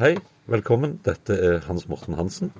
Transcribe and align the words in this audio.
Hei, 0.00 0.14
velkommen. 0.48 0.94
Dette 1.04 1.34
er 1.36 1.58
Hans 1.66 1.82
Morten 1.84 2.14
Hansen. 2.16 2.54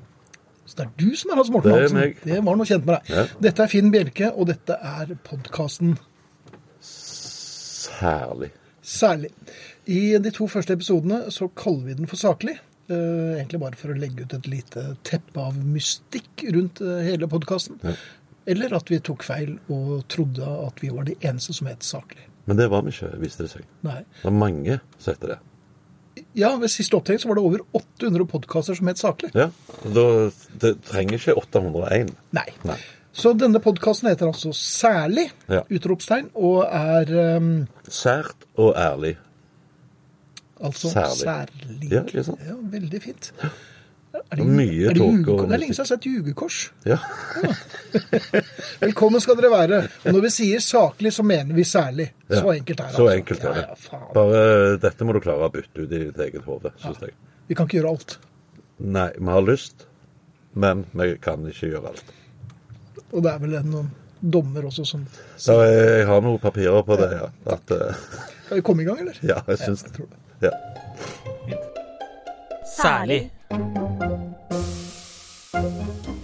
Så 0.68 0.76
det 0.76 0.82
er 0.84 0.90
du 1.00 1.14
som 1.16 1.30
er 1.32 1.38
Hans 1.38 1.48
Morten 1.48 1.72
Hansen? 1.72 1.96
Det 1.96 2.02
er 2.02 2.10
meg. 2.10 2.18
Det 2.20 2.42
var 2.44 2.58
noe 2.60 2.68
kjent 2.68 2.84
med 2.84 2.98
deg. 2.98 3.08
Ja. 3.16 3.22
Dette 3.46 3.64
er 3.64 3.70
Finn 3.72 3.88
Bjelke, 3.94 4.28
og 4.34 4.50
dette 4.50 4.76
er 4.76 5.14
podkasten 5.24 5.94
Særlig. 6.84 8.50
Særlig. 8.84 9.32
I 9.88 10.18
de 10.20 10.34
to 10.36 10.50
første 10.52 10.76
episodene 10.76 11.22
så 11.32 11.48
kaller 11.56 11.88
vi 11.88 11.96
den 12.02 12.12
for 12.12 12.20
Saklig. 12.20 12.58
Eh, 12.92 13.32
egentlig 13.38 13.64
bare 13.64 13.80
for 13.80 13.94
å 13.94 13.96
legge 13.96 14.28
ut 14.28 14.36
et 14.36 14.52
lite 14.58 14.84
teppe 15.08 15.40
av 15.40 15.56
mystikk 15.56 16.44
rundt 16.52 16.84
eh, 16.84 17.06
hele 17.08 17.24
podkasten. 17.24 17.80
Ja. 17.80 17.96
Eller 18.52 18.76
at 18.76 18.92
vi 18.92 19.00
tok 19.00 19.24
feil 19.24 19.56
og 19.72 20.02
trodde 20.12 20.44
at 20.68 20.84
vi 20.84 20.92
var 20.92 21.08
de 21.08 21.16
eneste 21.24 21.56
som 21.56 21.72
het 21.72 21.88
Saklig. 21.88 22.28
Men 22.44 22.60
det 22.60 22.68
var 22.68 22.84
vi 22.84 22.92
ikke, 22.92 23.14
viste 23.24 23.48
det 23.48 23.54
seg. 23.56 23.70
Nei. 23.86 24.02
Det 24.20 24.28
er 24.28 24.42
mange 24.44 24.82
som 24.98 25.14
heter 25.14 25.38
det. 25.38 25.44
Ja, 26.38 26.54
ved 26.60 26.70
siste 26.72 26.96
opptak 26.98 27.20
så 27.22 27.28
var 27.30 27.38
det 27.38 27.44
over 27.44 27.62
800 27.76 28.26
podkaster 28.30 28.76
som 28.78 28.88
het 28.90 29.00
Saklig. 29.00 29.30
Ja, 29.34 29.48
da, 29.84 30.04
Det 30.62 30.74
trenger 30.88 31.18
ikke 31.18 31.34
801. 31.40 32.14
Nei. 32.36 32.46
Nei. 32.68 32.78
Så 33.12 33.32
denne 33.34 33.58
podkasten 33.62 34.08
heter 34.08 34.28
altså 34.30 34.52
Særlig! 34.54 35.26
Ja. 35.50 35.64
Utropstegn. 35.66 36.28
Og 36.38 36.62
er 36.64 37.10
um, 37.36 37.50
Sært 37.90 38.46
og 38.56 38.74
ærlig. 38.78 39.16
altså 40.60 40.90
Særlig. 40.92 41.18
særlig. 41.24 41.90
Ja, 41.90 42.02
ikke 42.06 42.24
sant? 42.24 42.40
Ja, 42.46 42.54
veldig 42.76 43.02
fint. 43.02 43.32
Er 44.10 44.38
det, 44.40 44.44
mye 44.46 44.92
tåke 44.94 45.34
og 45.36 45.44
det 45.46 45.54
er 45.54 45.60
lenge 45.62 45.74
siden 45.74 45.76
jeg 45.76 45.84
har 45.84 45.88
sett 45.90 46.06
jugekors. 46.08 46.56
Ja. 46.86 46.96
Velkommen 48.84 49.22
skal 49.22 49.38
dere 49.38 49.50
være. 49.52 49.78
Og 50.02 50.16
når 50.16 50.24
vi 50.24 50.32
sier 50.34 50.64
saklig, 50.64 51.12
så 51.14 51.22
mener 51.26 51.54
vi 51.54 51.64
særlig. 51.66 52.08
Ja. 52.26 52.40
Så 52.40 52.50
enkelt 52.56 52.82
er 52.82 52.90
det. 52.90 52.96
Så 52.96 53.06
altså. 53.06 53.20
enkelt 53.20 53.46
er 53.46 53.54
det. 53.54 53.62
Ja, 53.68 53.76
ja. 53.92 54.00
Bare 54.16 54.42
dette 54.82 55.06
må 55.06 55.14
du 55.14 55.20
klare 55.22 55.46
å 55.46 55.54
bytte 55.54 55.84
ut 55.84 55.86
i 55.86 56.02
ditt 56.08 56.20
eget 56.26 56.42
hode, 56.46 56.74
syns 56.82 57.06
jeg. 57.06 57.14
Vi 57.50 57.58
kan 57.58 57.70
ikke 57.70 57.78
gjøre 57.78 57.94
alt. 57.94 58.18
Nei, 58.98 59.08
vi 59.14 59.30
har 59.30 59.46
lyst, 59.46 59.86
men 60.66 60.84
vi 60.98 61.10
kan 61.22 61.46
ikke 61.54 61.70
gjøre 61.70 61.94
alt. 61.94 62.14
Og 63.10 63.22
det 63.22 63.34
er 63.34 63.42
vel 63.46 63.58
noen 63.70 63.90
dommer 64.20 64.66
også 64.68 64.84
som 64.84 65.06
Så 65.40 65.56
jeg, 65.64 65.82
jeg 66.02 66.06
har 66.10 66.22
noen 66.24 66.40
papirer 66.42 66.82
på 66.86 66.98
det, 67.00 67.12
ja. 67.14 67.30
At, 67.54 67.72
uh... 67.72 68.06
Skal 68.46 68.58
vi 68.58 68.64
komme 68.66 68.82
i 68.82 68.90
gang, 68.90 69.04
eller? 69.06 69.22
ja, 69.32 69.38
jeg 69.54 69.62
syns 69.62 69.86
det. 69.86 70.08
Ja. 70.42 70.56
Særlig. 72.66 73.28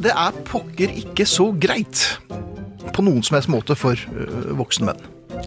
Det 0.06 0.12
er 0.14 0.36
pokker 0.46 0.92
ikke 1.00 1.24
så 1.26 1.48
greit 1.58 1.98
på 2.94 3.02
noen 3.02 3.24
som 3.26 3.34
helst 3.34 3.50
måte 3.50 3.74
for 3.74 3.98
øh, 3.98 4.52
voksne 4.54 4.86
menn. 4.86 5.00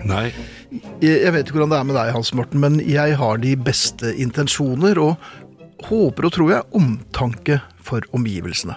Nei. 0.09 0.25
Jeg 0.99 1.31
vet 1.31 1.47
ikke 1.47 1.55
hvordan 1.55 1.71
det 1.71 1.77
er 1.77 1.87
med 1.87 1.95
deg, 1.95 2.11
Hans 2.11 2.33
Morten, 2.35 2.59
men 2.59 2.75
jeg 2.83 3.15
har 3.21 3.39
de 3.39 3.53
beste 3.55 4.11
intensjoner 4.19 4.99
og 4.99 5.15
håper 5.87 6.27
og 6.27 6.35
tror 6.35 6.51
jeg 6.51 6.67
omtanke 6.75 7.61
for 7.79 8.03
omgivelsene. 8.11 8.75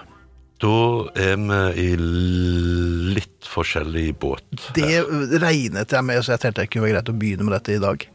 Da 0.62 0.78
er 1.18 1.34
vi 1.42 1.60
i 1.82 1.88
litt 1.98 3.50
forskjellig 3.50 4.12
båt. 4.22 4.46
Det 4.78 5.02
regnet 5.42 5.96
jeg 5.98 6.06
med, 6.06 6.22
så 6.22 6.36
jeg 6.36 6.44
tenkte 6.44 6.62
det 6.62 6.70
kunne 6.70 6.86
være 6.86 7.00
greit 7.00 7.10
å 7.10 7.18
begynne 7.24 7.48
med 7.48 7.56
dette 7.58 7.74
i 7.74 7.82
dag. 7.82 8.06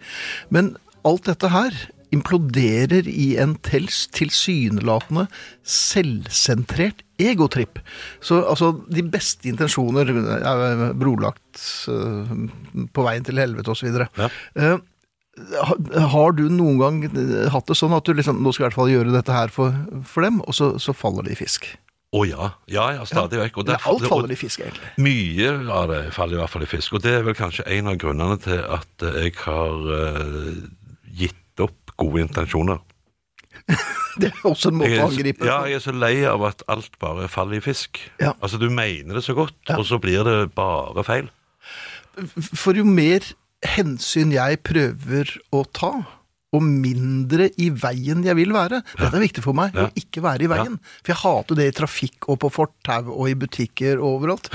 Men 0.56 0.78
alt 1.04 1.28
dette 1.28 1.52
her 1.52 1.76
imploderer 2.16 3.08
i 3.10 3.36
en 3.42 3.56
tels 3.66 4.06
tilsynelatende 4.16 5.28
selvsentrert 5.68 7.04
egotripp. 7.20 7.82
Så 8.24 8.42
altså, 8.46 8.74
de 8.94 9.04
beste 9.04 9.50
intensjoner 9.50 10.12
er 10.38 10.94
brolagt 10.98 11.64
eh, 11.92 12.36
på 12.94 13.08
veien 13.08 13.26
til 13.28 13.42
helvete 13.42 13.74
osv. 13.74 13.90
Ja. 13.98 14.30
Uh, 14.58 14.78
har 16.14 16.32
du 16.38 16.48
noen 16.50 16.80
gang 16.82 17.02
eh, 17.10 17.50
hatt 17.54 17.68
det 17.70 17.78
sånn 17.78 17.96
at 17.98 18.08
du 18.08 18.16
liksom, 18.18 18.40
nå 18.42 18.54
skal 18.54 18.66
jeg 18.66 18.68
i 18.68 18.70
hvert 18.72 18.80
fall 18.80 18.94
gjøre 18.94 19.14
dette 19.14 19.36
her 19.36 19.54
for, 19.54 19.76
for 20.08 20.26
dem, 20.26 20.40
og 20.46 20.56
så, 20.58 20.76
så 20.82 20.96
faller 20.98 21.28
det 21.28 21.36
i 21.36 21.42
fisk? 21.44 21.70
Å 22.16 22.24
ja. 22.24 22.52
Ja, 22.72 22.86
ja, 22.96 23.04
stadig 23.06 23.40
vekk. 23.42 23.60
Og 23.60 23.68
det, 23.68 23.78
alt 23.84 24.06
faller 24.08 24.32
i 24.32 24.38
fisk, 24.40 24.62
egentlig. 24.64 24.94
Mye 25.04 25.50
av 25.76 25.90
det 25.92 26.02
faller 26.16 26.38
i 26.38 26.42
hvert 26.42 26.54
fall 26.54 26.64
i 26.64 26.70
fisk. 26.72 26.96
Og 26.96 27.04
det 27.04 27.18
er 27.18 27.26
vel 27.28 27.36
kanskje 27.38 27.68
en 27.76 27.92
av 27.92 27.98
grunnene 28.00 28.38
til 28.46 28.62
at 28.64 29.08
jeg 29.20 29.36
har 29.42 29.90
eh, 29.98 30.62
gode 31.98 32.24
intensjoner. 32.28 32.80
Det 34.18 34.32
er 34.32 34.46
også 34.50 34.72
en 34.72 34.80
måte 34.80 34.96
å 34.98 35.08
angripe 35.12 35.44
angripe 35.44 35.46
ja, 35.46 35.58
jeg 35.70 35.78
er 35.78 35.82
så 35.84 35.92
lei 35.94 36.14
av 36.26 36.42
at 36.48 36.64
alt 36.74 36.96
bare 37.02 37.28
faller 37.30 37.60
i 37.60 37.62
fisk. 37.62 38.00
Ja. 38.18 38.32
Altså, 38.42 38.58
du 38.58 38.66
mener 38.74 39.20
det 39.20 39.22
så 39.28 39.36
godt, 39.38 39.54
Ja. 39.70 39.76
og 39.78 39.86
så 39.86 40.00
blir 40.02 40.24
det 40.26 40.38
bare 40.58 41.04
feil. 41.06 41.28
For 42.58 42.74
jo 42.74 42.86
mer 42.88 43.22
hensyn 43.76 44.32
jeg 44.34 44.64
prøver 44.66 45.36
å 45.54 45.62
ta, 45.70 45.92
og 46.56 46.64
mindre 46.64 47.50
i 47.62 47.68
veien 47.76 48.24
jeg 48.26 48.38
vil 48.40 48.54
være. 48.56 48.80
Dette 48.98 49.14
er 49.20 49.26
viktig 49.28 49.44
for 49.46 49.54
meg, 49.58 49.76
å 49.78 49.90
ikke 50.00 50.24
være 50.26 50.48
i 50.48 50.50
veien. 50.50 50.80
For 51.04 51.14
jeg 51.14 51.22
hater 51.22 51.60
det 51.60 51.68
i 51.70 51.76
trafikk 51.84 52.30
og 52.32 52.40
på 52.42 52.50
fortau 52.56 53.12
og 53.12 53.26
i 53.30 53.36
butikker 53.38 54.00
og 54.00 54.22
overalt. 54.22 54.50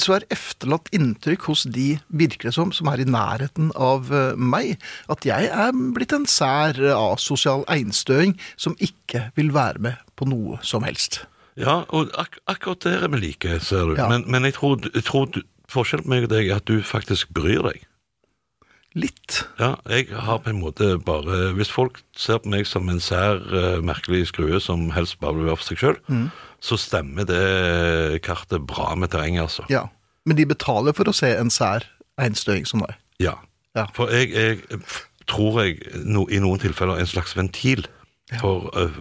Så 0.00 0.16
er 0.16 0.26
efterlatt 0.34 0.90
inntrykk 0.92 1.46
hos 1.48 1.64
de, 1.64 1.96
virker 2.12 2.50
det 2.50 2.54
som, 2.56 2.72
som 2.76 2.90
er 2.92 3.02
i 3.02 3.08
nærheten 3.08 3.70
av 3.72 4.10
eh, 4.12 4.36
meg, 4.36 4.76
at 5.12 5.26
jeg 5.28 5.48
er 5.48 5.72
blitt 5.96 6.12
en 6.16 6.28
sær 6.28 6.76
eh, 6.80 6.92
asosial 6.92 7.64
einstøing 7.72 8.36
som 8.60 8.76
ikke 8.82 9.30
vil 9.38 9.52
være 9.54 9.82
med 9.88 10.02
på 10.18 10.28
noe 10.28 10.60
som 10.66 10.84
helst. 10.86 11.22
Ja, 11.60 11.82
og 11.92 12.12
ak 12.20 12.38
akkurat 12.48 12.84
der 12.86 13.04
er 13.04 13.12
vi 13.12 13.20
like, 13.26 13.58
ser 13.64 13.90
du. 13.90 13.96
Ja. 14.00 14.08
Men, 14.12 14.24
men 14.30 14.48
jeg 14.48 14.56
tror, 14.56 14.80
jeg 14.94 15.04
tror 15.08 15.42
forskjellen 15.72 16.06
på 16.06 16.14
meg 16.14 16.28
og 16.28 16.32
deg 16.32 16.48
er 16.48 16.60
at 16.60 16.68
du 16.68 16.80
faktisk 16.84 17.32
bryr 17.36 17.64
deg. 17.70 17.82
Litt. 18.94 19.38
Ja, 19.58 19.76
jeg 19.88 20.08
har 20.12 20.38
på 20.44 20.50
en 20.50 20.58
måte 20.60 20.98
bare 21.00 21.54
Hvis 21.56 21.70
folk 21.72 22.02
ser 22.16 22.38
på 22.44 22.50
meg 22.52 22.66
som 22.68 22.88
en 22.92 23.00
sær, 23.00 23.38
eh, 23.56 23.78
merkelig 23.80 24.26
skrue 24.28 24.60
som 24.60 24.90
helst 24.92 25.18
bare 25.20 25.34
vil 25.38 25.46
være 25.48 25.56
for 25.56 25.64
seg 25.70 25.78
sjøl, 25.80 25.96
Mm. 26.08 26.26
så 26.60 26.76
stemmer 26.78 27.24
det 27.24 28.22
kartet 28.22 28.66
bra 28.66 28.94
med 28.94 29.10
terrenget, 29.10 29.42
altså. 29.48 29.64
Ja. 29.70 29.86
Men 30.26 30.36
de 30.36 30.44
betaler 30.46 30.92
for 30.94 31.04
å 31.04 31.14
se 31.14 31.32
en 31.36 31.50
sær 31.50 31.84
einstøing 32.20 32.66
som 32.68 32.80
deg. 32.80 32.94
Ja. 33.18 33.34
Ja. 33.74 33.86
For 33.94 34.08
jeg, 34.12 34.30
jeg 34.34 34.80
tror 35.26 35.62
jeg 35.64 35.80
no, 36.04 36.26
i 36.28 36.38
noen 36.38 36.60
tilfeller 36.60 36.96
er 36.98 37.00
en 37.00 37.06
slags 37.06 37.32
ventil 37.36 37.86
for 38.40 38.68
uh, 38.76 38.94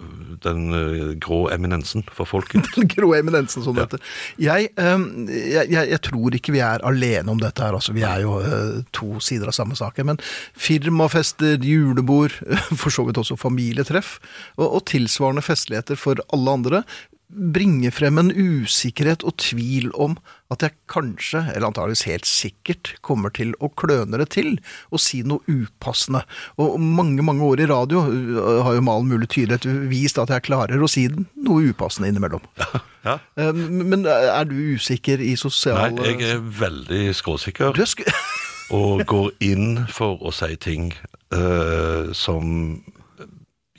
den 0.43 0.73
uh, 0.73 1.11
grå 1.21 1.43
eminensen 1.53 2.03
for 2.11 2.29
folket. 2.29 2.65
Den 2.75 2.89
grå 2.91 3.13
eminensen, 3.17 3.63
som 3.63 3.75
det 3.75 3.85
heter. 3.85 4.03
Jeg, 4.41 4.71
um, 4.79 5.27
jeg, 5.29 5.69
jeg, 5.71 6.01
tror 6.07 6.35
ikke 6.37 6.55
vi 6.55 6.63
er 6.65 6.83
alene 6.87 7.31
om 7.33 7.41
dette 7.41 7.63
her. 7.63 7.77
Altså, 7.77 7.93
vi 7.95 8.05
er 8.07 8.23
jo 8.23 8.39
uh, 8.41 8.81
to 8.95 9.19
sider 9.23 9.51
av 9.51 9.57
samme 9.57 9.77
sak. 9.77 9.99
Men 10.07 10.19
firmafester, 10.57 11.61
julebord, 11.61 12.35
for 12.81 12.93
så 12.93 13.05
vidt 13.07 13.21
også 13.21 13.39
familietreff, 13.39 14.17
og, 14.57 14.67
og 14.67 14.85
tilsvarende 14.91 15.45
festligheter 15.45 15.99
for 15.99 16.21
alle 16.33 16.57
andre, 16.57 16.83
bringer 17.31 17.93
frem 17.95 18.19
en 18.21 18.31
usikkerhet 18.31 19.23
og 19.27 19.37
tvil 19.41 19.89
om 19.95 20.17
at 20.51 20.65
jeg 20.65 20.75
kanskje, 20.91 21.45
eller 21.53 21.69
antageligvis 21.69 22.03
helt 22.09 22.27
sikkert, 22.27 22.93
kommer 23.05 23.31
til 23.33 23.53
å 23.63 23.69
kløne 23.79 24.19
det 24.19 24.27
til 24.35 24.57
og 24.91 24.99
si 24.99 25.21
noe 25.27 25.39
upassende. 25.47 26.25
Og 26.59 26.75
mange, 26.81 27.23
mange 27.23 27.45
år 27.47 27.63
i 27.63 27.69
radio 27.71 28.03
uh, 28.03 28.61
har 28.67 28.75
jo 28.75 28.83
med 28.83 28.93
all 28.93 29.07
mulig 29.07 29.31
tydelighet 29.31 29.67
vist 29.91 30.19
at 30.21 30.33
jeg 30.33 30.47
klarer 30.49 30.83
å 30.83 30.91
si 30.91 31.07
noe 31.11 31.71
upassende 31.71 32.11
innimellom. 32.11 32.43
Ja. 32.59 32.83
ja. 33.07 33.51
Men 33.55 34.05
er 34.05 34.47
du 34.49 34.57
usikker 34.75 35.23
i 35.23 35.35
Nei, 35.41 35.89
jeg 36.11 36.21
er 36.35 36.41
veldig 36.59 37.03
skråsikker 37.17 37.71
er 37.71 37.87
sk 37.89 38.03
og 38.77 39.03
går 39.09 39.31
inn 39.43 39.85
for 39.91 40.21
å 40.23 40.31
si 40.35 40.53
ting 40.61 40.91
uh, 41.33 42.11
som 42.15 42.81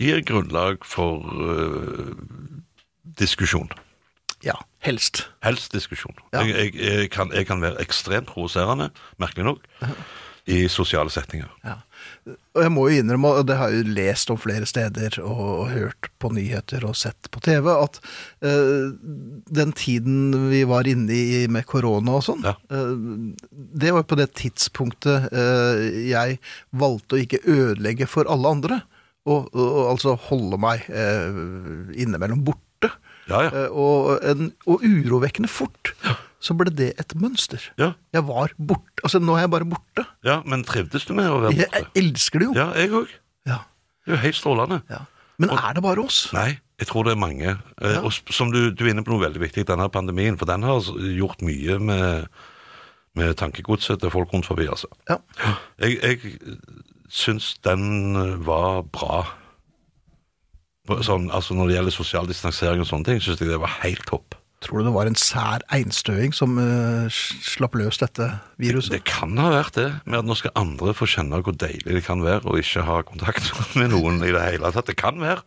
gir 0.01 0.23
grunnlag 0.27 0.83
for 0.89 1.23
øh, 1.39 2.15
diskusjon. 3.19 3.71
Ja, 4.43 4.57
helst. 4.83 5.27
Helst 5.45 5.73
diskusjon. 5.77 6.17
Ja. 6.33 6.43
Jeg, 6.43 6.75
jeg, 6.75 6.75
jeg, 6.83 7.11
kan, 7.15 7.31
jeg 7.35 7.47
kan 7.47 7.63
være 7.63 7.81
ekstremt 7.85 8.33
provoserende, 8.33 8.91
merkelig 9.23 9.45
nok. 9.53 9.73
i 10.51 10.65
sosiale 10.67 11.11
settinger. 11.15 11.47
Ja. 11.63 11.77
Og 12.27 12.65
jeg 12.65 12.71
må 12.75 12.89
jo 12.91 12.99
innrømme, 12.99 13.31
og 13.39 13.47
det 13.47 13.55
har 13.61 13.71
jeg 13.71 13.85
jo 13.85 13.93
lest 13.95 14.31
om 14.35 14.39
flere 14.43 14.67
steder 14.67 15.21
og, 15.23 15.43
og 15.61 15.69
hørt 15.71 16.09
på 16.19 16.33
nyheter 16.35 16.83
og 16.89 16.97
sett 16.99 17.29
på 17.31 17.39
TV, 17.47 17.69
at 17.71 18.01
uh, 18.43 18.91
den 19.55 19.71
tiden 19.79 20.35
vi 20.51 20.65
var 20.67 20.89
inne 20.91 21.15
i 21.15 21.45
med 21.47 21.63
korona 21.71 22.17
og 22.19 22.27
sånn, 22.27 22.43
Ja. 22.43 22.57
uh, 22.75 23.31
det 23.53 23.95
var 23.95 24.03
på 24.11 24.19
det 24.19 24.33
tidspunktet 24.43 25.31
uh, 25.31 25.79
jeg 26.11 26.41
valgte 26.75 27.21
å 27.21 27.23
ikke 27.23 27.45
ødelegge 27.47 28.11
for 28.11 28.27
alle 28.27 28.51
andre, 28.59 28.81
og, 29.23 29.47
og, 29.55 29.63
og 29.63 29.85
altså 29.93 30.17
holde 30.27 30.59
meg 30.59 30.83
eh, 30.91 31.37
innimellom 32.03 32.41
borte. 32.43 32.62
Ja, 33.31 33.43
ja. 33.47 33.51
Eh, 33.65 33.71
og, 33.71 34.19
en, 34.27 34.49
og 34.67 34.83
urovekkende 34.83 35.49
fort 35.51 35.93
så 36.43 36.57
ble 36.59 36.73
det 36.75 36.89
et 36.99 37.13
mønster. 37.15 37.63
Ja, 37.79 37.93
Jeg 38.13 38.25
var 38.27 38.51
borte. 38.59 38.99
Altså, 39.07 39.21
nå 39.23 39.37
er 39.39 39.45
jeg 39.45 39.53
bare 39.53 39.69
borte. 39.71 40.07
ja 40.27 40.41
men 40.45 40.65
trivdes 40.67 41.05
du 41.07 41.13
med 41.15 41.29
å 41.31 41.37
være 41.45 41.55
borte? 41.55 41.69
jeg 41.79 42.05
elsker 42.05 42.43
det 42.43 42.49
jo. 42.51 42.55
Ja, 42.59 42.69
jeg 42.75 42.91
òg. 42.99 43.13
Ja. 43.47 43.61
Det 44.03 44.11
er 44.11 44.17
jo 44.17 44.23
helt 44.25 44.39
strålende. 44.41 44.81
Ja. 44.91 45.05
Men 45.39 45.51
er 45.55 45.75
det 45.79 45.83
bare 45.85 46.03
oss? 46.03 46.25
Nei, 46.35 46.59
jeg 46.83 46.89
tror 46.91 47.07
det 47.07 47.13
er 47.15 47.21
mange. 47.23 47.55
Eh, 47.81 47.99
Og 48.03 48.11
som 48.35 48.51
du, 48.51 48.71
du 48.75 48.83
er 48.85 48.91
inne 48.91 49.05
på 49.07 49.15
noe 49.15 49.23
veldig 49.23 49.41
viktig, 49.43 49.65
denne 49.71 49.87
pandemien, 49.95 50.35
for 50.39 50.51
den 50.51 50.67
har 50.67 50.83
gjort 51.15 51.43
mye 51.47 51.79
med, 51.79 52.27
med 53.19 53.37
tankegodset 53.39 54.03
til 54.03 54.11
folk 54.11 54.35
rundt 54.35 54.47
forbi, 54.51 54.67
altså. 54.71 54.91
Ja. 55.11 55.21
Jeg, 55.79 55.99
jeg 56.03 56.35
syns 57.13 57.53
den 57.63 58.19
var 58.47 58.83
bra. 58.91 59.23
Sånn, 61.07 61.29
altså 61.31 61.55
Når 61.55 61.69
det 61.71 61.75
gjelder 61.77 61.95
sosial 61.95 62.27
distansering 62.27 62.81
og 62.83 62.89
sånne 62.91 63.07
ting, 63.07 63.21
syns 63.23 63.39
jeg 63.41 63.53
det 63.53 63.61
var 63.63 63.71
helt 63.85 64.03
topp. 64.09 64.35
Tror 64.63 64.79
du 64.79 64.85
det 64.87 64.93
var 64.95 65.09
en 65.11 65.17
sær 65.19 65.63
einstøing 65.75 66.31
som 66.35 66.55
uh, 66.55 67.07
slapp 67.11 67.75
løs 67.75 67.99
dette 67.99 68.29
viruset? 68.63 68.93
Det 68.95 69.01
kan 69.11 69.35
ha 69.43 69.49
vært 69.51 69.75
det, 69.75 69.89
med 70.07 70.21
at 70.21 70.29
nå 70.29 70.37
skal 70.39 70.53
andre 70.59 70.93
få 70.95 71.09
kjenne 71.11 71.41
hvor 71.43 71.57
deilig 71.59 71.97
det 71.97 72.03
kan 72.07 72.23
være 72.23 72.47
å 72.47 72.59
ikke 72.61 72.85
ha 72.87 73.01
kontakt 73.07 73.49
med 73.79 73.91
noen 73.91 74.21
i 74.23 74.31
det 74.35 74.43
hele 74.45 74.71
tatt. 74.75 74.87
Det 74.91 74.95
kan 74.99 75.19
være. 75.23 75.43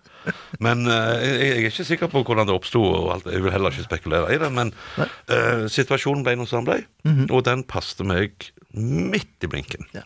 Men 0.59 0.83
uh, 0.87 1.15
jeg, 1.23 1.35
jeg 1.39 1.51
er 1.61 1.69
ikke 1.69 1.87
sikker 1.91 2.11
på 2.11 2.25
hvordan 2.27 2.47
det 2.51 2.55
oppsto, 2.57 2.83
jeg 3.23 3.43
vil 3.45 3.55
heller 3.55 3.71
ikke 3.71 3.87
spekulere 3.87 4.35
i 4.35 4.39
det. 4.43 4.51
Men 4.55 4.73
uh, 4.99 5.63
situasjonen 5.71 6.23
ble 6.27 6.35
noe 6.39 6.51
som 6.51 6.63
den 6.63 6.71
ble, 6.73 6.81
Mhm. 7.05 7.27
og 7.31 7.43
den 7.47 7.63
passet 7.69 8.01
meg 8.07 8.49
midt 8.75 9.43
i 9.45 9.47
blinken. 9.51 9.83
Ja. 9.95 10.03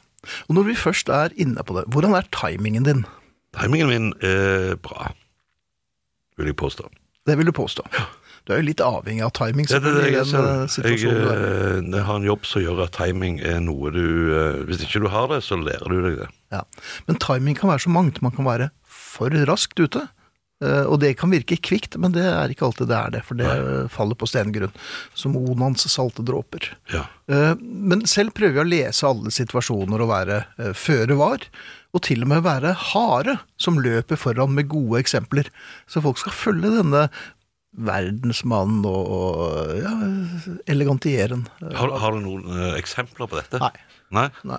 Og 0.49 0.57
når 0.57 0.65
vi 0.67 0.73
først 0.77 1.09
er 1.09 1.33
inne 1.39 1.63
på 1.65 1.77
det, 1.77 1.85
hvordan 1.89 2.13
er 2.17 2.27
timingen 2.35 2.83
din? 2.85 3.05
Timingen 3.57 3.89
min 3.89 4.09
er 4.21 4.75
bra, 4.83 5.11
vil 6.37 6.51
jeg 6.51 6.57
påstå. 6.59 6.89
Det 7.27 7.37
vil 7.37 7.49
du 7.49 7.53
påstå. 7.55 7.85
Du 8.47 8.53
er 8.55 8.61
jo 8.63 8.65
litt 8.65 8.81
avhengig 8.81 9.21
av 9.21 9.33
timing 9.37 9.67
Det 9.69 9.77
det, 9.83 9.91
det 9.93 10.05
jeg, 10.09 10.25
eh, 10.33 10.77
jeg, 10.81 11.01
i. 11.05 11.09
eh, 11.11 11.81
jeg 11.85 12.05
har 12.07 12.15
en 12.17 12.25
jobb 12.25 12.47
som 12.49 12.63
gjør 12.63 12.79
at 12.87 12.95
timing 12.97 13.37
er 13.45 13.59
noe 13.61 13.91
du 13.93 14.05
eh, 14.33 14.61
Hvis 14.65 14.81
ikke 14.87 15.03
du 15.03 15.09
har 15.13 15.27
det, 15.29 15.43
så 15.45 15.59
lærer 15.59 15.85
du 15.85 15.99
deg 16.07 16.15
det. 16.23 16.29
Ja. 16.55 16.63
Men 17.05 17.19
timing 17.21 17.59
kan 17.59 17.69
være 17.69 17.83
så 17.85 17.93
mangt. 17.93 18.23
Man 18.25 18.33
kan 18.33 18.47
være 18.47 18.71
for 18.89 19.35
raskt 19.49 19.77
ute. 19.77 20.07
Eh, 20.63 20.83
Og 20.89 20.99
det 21.01 21.13
kan 21.19 21.31
virke 21.33 21.57
kvikt, 21.61 21.97
men 22.01 22.11
det 22.15 22.25
er 22.27 22.51
ikke 22.53 22.67
alltid 22.67 22.89
det 22.91 22.97
er 22.99 23.15
det, 23.17 23.23
for 23.27 23.39
det 23.39 23.47
Nei. 23.49 23.87
faller 23.93 24.17
på 24.19 24.27
stengrunn. 24.29 24.73
Som 25.17 25.37
Onans 25.39 25.85
salte 25.91 26.25
dråper. 26.25 26.71
Ja. 26.93 27.05
Eh, 27.31 27.55
Men 27.59 28.05
selv 28.09 28.33
prøver 28.37 28.59
jeg 28.61 28.65
å 28.65 28.69
lese 28.69 29.07
alle 29.09 29.31
situasjoner 29.33 30.01
og 30.05 30.11
være 30.13 30.39
eh, 30.59 30.73
føre 30.77 31.17
var. 31.19 31.45
Og 31.95 32.03
til 32.05 32.21
og 32.21 32.29
med 32.29 32.43
være 32.45 32.75
harde, 32.91 33.39
som 33.57 33.79
løper 33.81 34.19
foran 34.21 34.53
med 34.53 34.67
gode 34.69 34.99
eksempler. 35.01 35.47
Så 35.89 36.03
folk 36.05 36.19
skal 36.21 36.35
følge 36.37 36.69
denne 36.75 37.07
verdensmannen 37.79 38.83
og, 38.89 39.71
ja, 39.77 39.91
elegantieren. 40.69 41.43
Har, 41.61 41.91
har 42.01 42.13
du 42.17 42.21
noen 42.23 42.73
eksempler 42.77 43.29
på 43.29 43.37
dette? 43.39 43.61
Nei. 43.61 43.71
Nei? 44.13 44.27
Nei. 44.49 44.57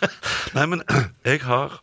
Nei, 0.56 0.64
men 0.72 0.82
jeg 1.30 1.42
har 1.46 1.78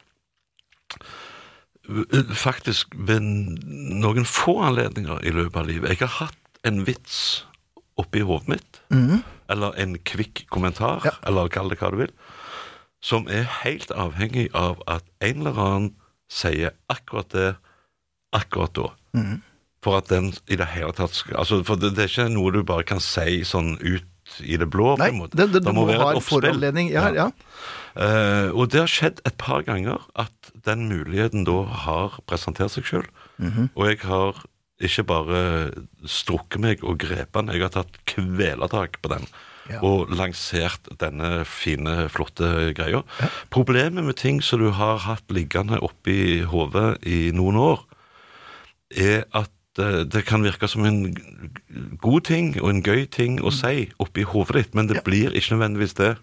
faktisk 2.36 2.95
ved 2.98 3.22
noen 3.24 4.25
få 4.28 4.57
anledninger 4.68 5.22
i 5.24 5.31
løpet 5.31 5.62
av 5.62 5.68
livet 5.69 5.89
Jeg 5.94 6.01
har 6.04 6.28
hatt 6.28 6.60
en 6.68 6.81
vits 6.88 7.45
oppi 7.98 8.19
hodet 8.28 8.48
mitt, 8.51 8.80
eller 9.50 9.74
en 9.80 9.95
kvikk 10.06 10.45
kommentar, 10.54 11.01
Ja. 11.06 11.12
eller 11.25 11.48
kall 11.50 11.69
det 11.69 11.80
hva 11.80 11.89
du 11.92 11.98
vil, 11.98 12.12
som 13.01 13.28
er 13.28 13.48
helt 13.63 13.89
avhengig 13.92 14.50
av 14.54 14.81
at 14.88 15.04
en 15.22 15.39
eller 15.48 15.57
annen 15.57 15.95
sier 16.30 16.72
akkurat 16.89 17.30
det 17.31 17.56
akkurat 18.34 18.74
da. 18.75 18.89
For 19.81 19.98
at 19.98 20.10
den 20.10 20.34
i 20.50 20.56
det 20.60 20.68
hele 20.74 20.92
tatt 20.92 21.13
skal 21.13 21.38
altså, 21.38 21.63
For 21.63 21.75
det, 21.80 21.95
det 21.95 22.04
er 22.04 22.10
ikke 22.12 22.34
noe 22.34 22.51
du 22.51 22.63
bare 22.63 22.84
kan 22.84 23.00
si 23.00 23.44
sånn 23.48 23.78
ut 23.80 24.04
i 24.44 24.57
det 24.59 24.69
blå. 24.69 24.95
på 24.97 25.07
en 25.07 25.21
måte. 25.21 25.38
det, 25.38 25.50
det, 25.53 25.63
Det 25.65 25.74
må, 25.74 25.85
må, 25.85 25.91
være 25.91 26.12
et 26.12 26.21
oppspill. 26.21 26.68
Ja, 26.91 27.07
ja. 27.15 27.31
Uh, 27.97 28.53
og 28.53 28.69
det 28.69 28.83
har 28.83 28.91
skjedd 28.91 29.24
et 29.25 29.38
par 29.41 29.63
ganger 29.65 30.03
at 30.19 30.51
den 30.68 30.85
muligheten 30.91 31.47
da 31.47 31.63
har 31.88 32.19
presentert 32.29 32.75
seg 32.75 32.85
sjøl. 32.85 33.09
Mhm. 33.41 33.71
Og 33.74 33.89
jeg 33.89 34.03
har 34.06 34.44
ikke 34.77 35.07
bare 35.09 35.41
strukket 36.06 36.62
meg 36.62 36.83
og 36.85 37.00
grepet 37.01 37.33
den, 37.39 37.53
jeg 37.56 37.65
har 37.65 37.74
tatt 37.74 37.97
kvelertak 38.09 39.00
på 39.01 39.09
den. 39.15 39.25
Ja. 39.68 39.81
Og 39.83 40.13
lansert 40.15 40.85
denne 41.01 41.41
fine, 41.50 42.06
flotte 42.13 42.71
greia. 42.77 43.01
Problemet 43.51 44.06
med 44.06 44.15
ting 44.21 44.39
som 44.45 44.62
du 44.62 44.69
har 44.71 45.01
hatt 45.03 45.27
liggende 45.33 45.81
oppi 45.83 46.45
hodet 46.47 47.01
i 47.03 47.33
noen 47.35 47.59
år, 47.59 47.83
er 48.95 49.25
at 49.35 49.51
eh, 49.79 50.03
det 50.06 50.25
kan 50.25 50.44
virke 50.44 50.68
som 50.69 50.85
en 50.85 51.01
god 52.01 52.24
ting 52.29 52.53
og 52.62 52.69
en 52.69 52.83
gøy 52.83 53.06
ting 53.12 53.38
Mm. 53.39 53.45
å 53.47 53.51
si 53.53 53.89
oppi 54.00 54.24
hodet 54.24 54.56
ditt, 54.56 54.75
men 54.75 54.88
det 54.88 55.03
blir 55.03 55.31
ikke 55.35 55.56
nødvendigvis 55.57 55.94
det 55.95 56.18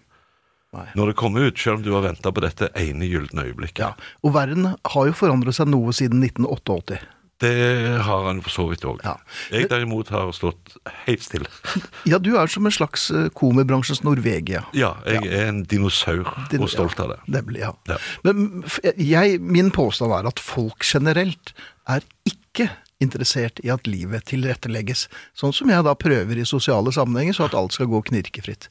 Nei. 0.73 0.87
når 0.95 1.07
det 1.07 1.15
kommer 1.15 1.45
ut, 1.47 1.57
selv 1.57 1.77
om 1.77 1.83
du 1.83 1.91
har 1.93 2.01
venta 2.03 2.31
på 2.31 2.41
dette 2.43 2.69
ene 2.75 3.07
gylne 3.07 3.45
øyeblikket. 3.47 3.79
ja. 3.79 3.93
Og 4.23 4.33
verden 4.33 4.65
har 4.85 5.05
jo 5.07 5.13
forandret 5.13 5.55
seg 5.55 5.67
noe 5.71 5.91
siden 5.93 6.19
1988. 6.23 6.99
Det 7.41 7.99
har 8.01 8.23
han 8.29 8.41
for 8.41 8.49
så 8.49 8.63
vidt 8.69 8.85
òg. 8.87 9.01
Ja. 9.03 9.17
Jeg 9.51 9.67
derimot 9.69 10.07
har 10.09 10.31
stått 10.31 10.77
helt 11.05 11.21
stille. 11.23 11.47
Ja, 12.07 12.17
du 12.17 12.37
er 12.39 12.47
som 12.47 12.65
en 12.65 12.71
slags 12.71 13.09
eh, 13.11 13.27
komibransjens 13.35 14.03
Norvegia. 14.03 14.63
Ja, 14.73 14.93
jeg 15.05 15.27
er 15.27 15.49
en 15.49 15.63
dinosaur 15.63 16.23
Din- 16.49 16.61
og 16.63 16.69
stolt 16.71 16.95
ja, 16.97 17.03
av 17.03 17.09
det. 17.11 17.19
Nemlig, 17.27 17.59
ja. 17.59 17.73
Ja. 17.91 17.97
Men 18.23 18.63
jeg, 18.97 19.41
min 19.41 19.69
påstand 19.71 20.11
er 20.15 20.27
at 20.31 20.39
folk 20.39 20.79
generelt 20.87 21.51
er 21.87 22.01
ikke 22.25 22.69
interessert 23.03 23.59
i 23.65 23.71
at 23.73 23.87
livet 23.89 24.27
tilrettelegges, 24.29 25.05
sånn 25.35 25.53
som 25.55 25.71
jeg 25.71 25.83
da 25.85 25.95
prøver 25.99 26.39
i 26.39 26.47
sosiale 26.47 26.93
sammenhenger, 26.95 27.35
så 27.35 27.47
at 27.49 27.57
alt 27.57 27.75
skal 27.75 27.89
gå 27.91 28.01
knirkefritt. 28.09 28.69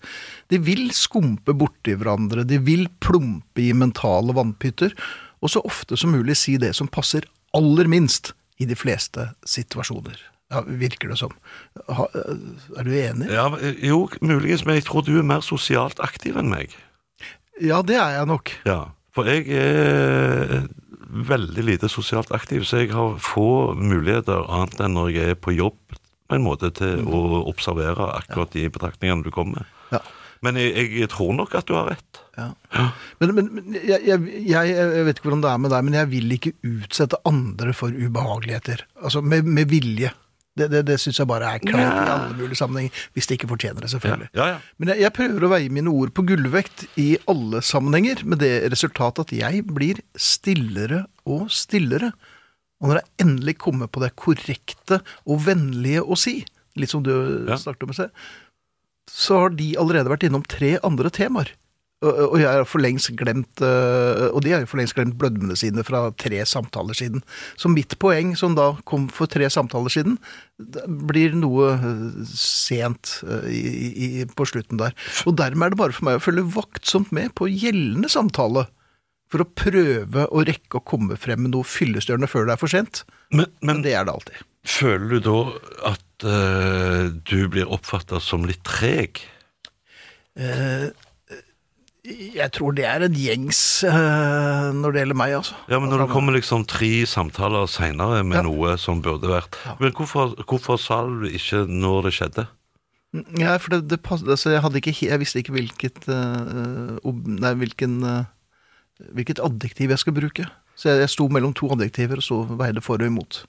De 0.53 0.61
vil 0.65 0.89
skumpe 0.97 1.55
borti 1.57 1.97
hverandre, 1.99 2.47
de 2.49 2.59
vil 2.65 2.87
plumpe 3.05 3.61
i 3.63 3.73
mentale 3.77 4.37
vannpytter, 4.37 4.97
og 5.45 5.53
så 5.53 5.61
ofte 5.69 5.99
som 6.01 6.15
mulig 6.17 6.39
si 6.41 6.57
det 6.61 6.73
som 6.79 6.89
passer 6.89 7.27
aller 7.55 7.91
minst 7.91 8.33
i 8.63 8.69
de 8.71 8.77
fleste 8.79 9.29
situasjoner. 9.49 10.17
Ja, 10.53 10.63
virker 10.65 11.11
det 11.11 11.19
som. 11.19 11.33
Ha, 11.89 12.07
er 12.15 12.87
du 12.87 12.93
enig? 12.95 13.29
Ja, 13.33 13.49
jo, 13.83 14.05
muligens, 14.23 14.65
men 14.65 14.79
jeg 14.79 14.87
tror 14.89 15.05
du 15.07 15.17
er 15.19 15.27
mer 15.27 15.45
sosialt 15.45 16.01
aktiv 16.05 16.37
enn 16.39 16.53
meg. 16.53 16.75
Ja, 17.63 17.83
det 17.87 17.97
er 18.01 18.19
jeg 18.19 18.29
nok. 18.31 18.53
Ja, 18.69 18.81
For 19.15 19.29
jeg 19.31 19.47
er 19.55 20.65
veldig 21.15 21.65
lite 21.65 21.91
sosialt 21.93 22.33
aktiv, 22.35 22.65
så 22.67 22.83
jeg 22.83 22.93
har 22.95 23.19
få 23.23 23.75
muligheter 23.79 24.45
annet 24.51 24.83
enn 24.83 24.97
når 24.99 25.13
jeg 25.15 25.35
er 25.35 25.41
på 25.41 25.55
jobb, 25.55 25.79
på 26.25 26.39
en 26.39 26.45
måte, 26.45 26.73
til 26.75 27.05
å 27.05 27.45
observere 27.45 28.11
akkurat 28.17 28.55
de 28.55 28.67
betraktningene 28.73 29.27
du 29.27 29.31
kommer 29.35 29.63
med. 29.63 29.73
Ja. 29.95 30.03
Men 30.45 30.59
jeg, 30.61 30.91
jeg 30.93 31.09
tror 31.13 31.33
nok 31.37 31.55
at 31.57 31.69
du 31.69 31.77
har 31.77 31.87
rett. 31.93 32.21
Ja. 32.37 32.51
Men, 33.21 33.33
men, 33.37 33.47
men 33.55 33.77
jeg, 33.79 34.01
jeg, 34.05 34.19
jeg, 34.45 34.75
jeg 34.75 35.07
vet 35.07 35.21
ikke 35.21 35.31
hvordan 35.31 35.45
det 35.45 35.53
er 35.53 35.63
med 35.63 35.73
deg, 35.73 35.87
men 35.87 35.97
jeg 35.97 36.11
vil 36.11 36.35
ikke 36.37 36.53
utsette 36.69 37.21
andre 37.29 37.73
for 37.77 37.95
ubehageligheter. 37.95 38.85
Altså 39.01 39.23
med, 39.25 39.49
med 39.49 39.71
vilje. 39.73 40.13
Det, 40.57 40.69
det, 40.71 40.85
det 40.87 40.97
syns 41.03 41.19
jeg 41.19 41.27
bare 41.27 41.49
er 41.57 41.59
kleint 41.65 41.83
i 41.83 42.11
alle 42.15 42.37
mulige 42.39 42.59
sammenhenger. 42.61 42.93
Hvis 43.17 43.27
de 43.27 43.35
ikke 43.35 43.49
fortjener 43.51 43.83
det, 43.83 43.91
selvfølgelig. 43.91 44.29
ja. 44.39 44.45
ja. 44.53 44.59
Men 44.79 44.93
jeg, 44.93 45.01
jeg 45.03 45.13
prøver 45.17 45.47
å 45.47 45.51
veie 45.51 45.73
mine 45.75 45.91
ord 45.91 46.13
på 46.15 46.23
gullvekt 46.29 46.85
i 47.03 47.09
alle 47.31 47.59
sammenhenger, 47.67 48.23
med 48.25 48.39
det 48.45 48.53
resultatet 48.71 49.27
at 49.27 49.35
jeg 49.35 49.65
blir 49.67 49.99
stillere 50.15 51.05
og 51.27 51.49
stillere. 51.51 52.13
Og 52.79 52.93
når 52.93 53.01
jeg 53.01 53.27
endelig 53.27 53.57
kommer 53.67 53.91
på 53.91 54.03
det 54.05 54.13
korrekte 54.21 55.01
og 55.27 55.43
vennlige 55.47 56.05
å 56.07 56.15
si, 56.19 56.45
litt 56.79 56.91
som 56.95 57.03
du 57.07 57.11
Ja. 57.49 57.57
snakket 57.59 57.83
om 57.89 57.91
i 57.91 57.99
sted, 57.99 58.11
så 59.11 59.43
har 59.43 59.51
de 59.59 59.73
allerede 59.79 60.09
vært 60.11 60.25
innom 60.29 60.43
tre 60.47 60.77
andre 60.87 61.11
temaer. 61.11 61.51
Og 62.05 62.37
jeg 62.41 62.49
har 62.51 62.67
for 62.69 62.83
lengst 62.85 63.11
glemt 63.19 63.63
øh, 63.65 64.29
Og 64.35 64.43
de 64.45 64.53
har 64.53 64.63
jo 64.63 64.69
for 64.71 64.81
lengst 64.81 64.97
glemt 64.97 65.17
blødmene 65.21 65.57
sine 65.57 65.85
fra 65.87 66.07
tre 66.21 66.43
samtaler 66.47 66.95
siden. 66.99 67.23
Så 67.57 67.71
mitt 67.73 67.97
poeng, 68.03 68.35
som 68.39 68.55
da 68.59 68.75
kom 68.89 69.09
for 69.09 69.31
tre 69.31 69.49
samtaler 69.51 69.93
siden, 69.95 70.19
blir 71.09 71.35
noe 71.39 71.73
øh, 71.75 72.23
sent 72.39 73.19
øh, 73.27 73.49
i, 73.51 73.91
i, 74.21 74.25
på 74.27 74.47
slutten 74.49 74.79
der. 74.83 74.95
Og 75.27 75.37
dermed 75.39 75.67
er 75.67 75.75
det 75.75 75.81
bare 75.81 75.97
for 75.97 76.09
meg 76.09 76.21
å 76.21 76.25
følge 76.25 76.47
vaktsomt 76.55 77.13
med 77.17 77.33
på 77.39 77.49
gjeldende 77.51 78.11
samtale. 78.13 78.67
For 79.33 79.43
å 79.43 79.51
prøve 79.59 80.29
å 80.31 80.45
rekke 80.47 80.79
å 80.79 80.85
komme 80.87 81.17
frem 81.19 81.41
med 81.47 81.55
noe 81.57 81.67
fyllestgjørende 81.67 82.29
før 82.31 82.47
det 82.47 82.55
er 82.55 82.61
for 82.61 82.71
sent. 82.71 83.03
Men, 83.35 83.49
Men 83.61 83.81
men 83.81 83.83
det 83.87 83.97
er 83.99 84.07
det 84.07 84.15
alltid. 84.15 84.43
føler 84.65 85.09
du 85.17 85.21
da 85.27 85.39
at 85.91 86.25
uh, 86.25 87.09
du 87.29 87.49
blir 87.53 87.69
oppfatta 87.69 88.21
som 88.23 88.47
litt 88.49 88.63
treg? 88.65 89.21
Eh, 90.35 90.87
Jeg 92.05 92.51
tror 92.53 92.75
det 92.77 92.85
er 92.85 93.01
en 93.07 93.15
gjengs 93.17 93.59
uh, 93.89 94.69
når 94.77 94.93
det 94.93 95.01
gjelder 95.01 95.17
meg, 95.17 95.37
altså. 95.39 95.55
Ja, 95.73 95.79
men 95.81 95.89
når 95.89 96.03
det 96.03 96.11
kommer 96.13 96.37
liksom 96.37 96.67
tre 96.69 96.91
samtaler 97.09 97.65
seinere 97.71 98.21
med 98.29 98.43
Ja. 98.43 98.43
noe 98.45 98.75
som 98.77 99.01
burde 99.01 99.31
vært 99.31 99.57
Men 99.81 99.95
hvorfor, 99.97 100.35
hvorfor 100.45 100.77
sa 100.77 101.01
du 101.09 101.25
ikke 101.31 101.65
når 101.65 102.11
det 102.11 102.13
skjedde? 102.19 102.45
Ja, 103.41 103.57
for 103.57 103.73
det, 103.73 103.89
det 103.89 104.01
altså, 104.05 104.51
jeg, 104.53 104.61
ikke, 104.83 105.07
jeg 105.07 105.23
visste 105.23 105.41
ikke 105.41 105.55
hvilket, 105.57 106.05
uh, 106.11 107.01
ob, 107.09 107.25
nei, 107.25 107.55
hvilken, 107.63 107.97
uh, 108.05 108.29
hvilket 109.15 109.41
adjektiv 109.41 109.95
jeg 109.95 110.03
skulle 110.03 110.21
bruke. 110.21 110.47
Så 110.77 110.91
jeg, 110.91 111.05
jeg 111.07 111.13
sto 111.15 111.29
mellom 111.33 111.55
to 111.57 111.71
adjektiver 111.73 112.21
og 112.21 112.27
så 112.27 112.43
veide 112.59 112.85
for 112.85 113.01
og 113.01 113.09
imot. 113.09 113.45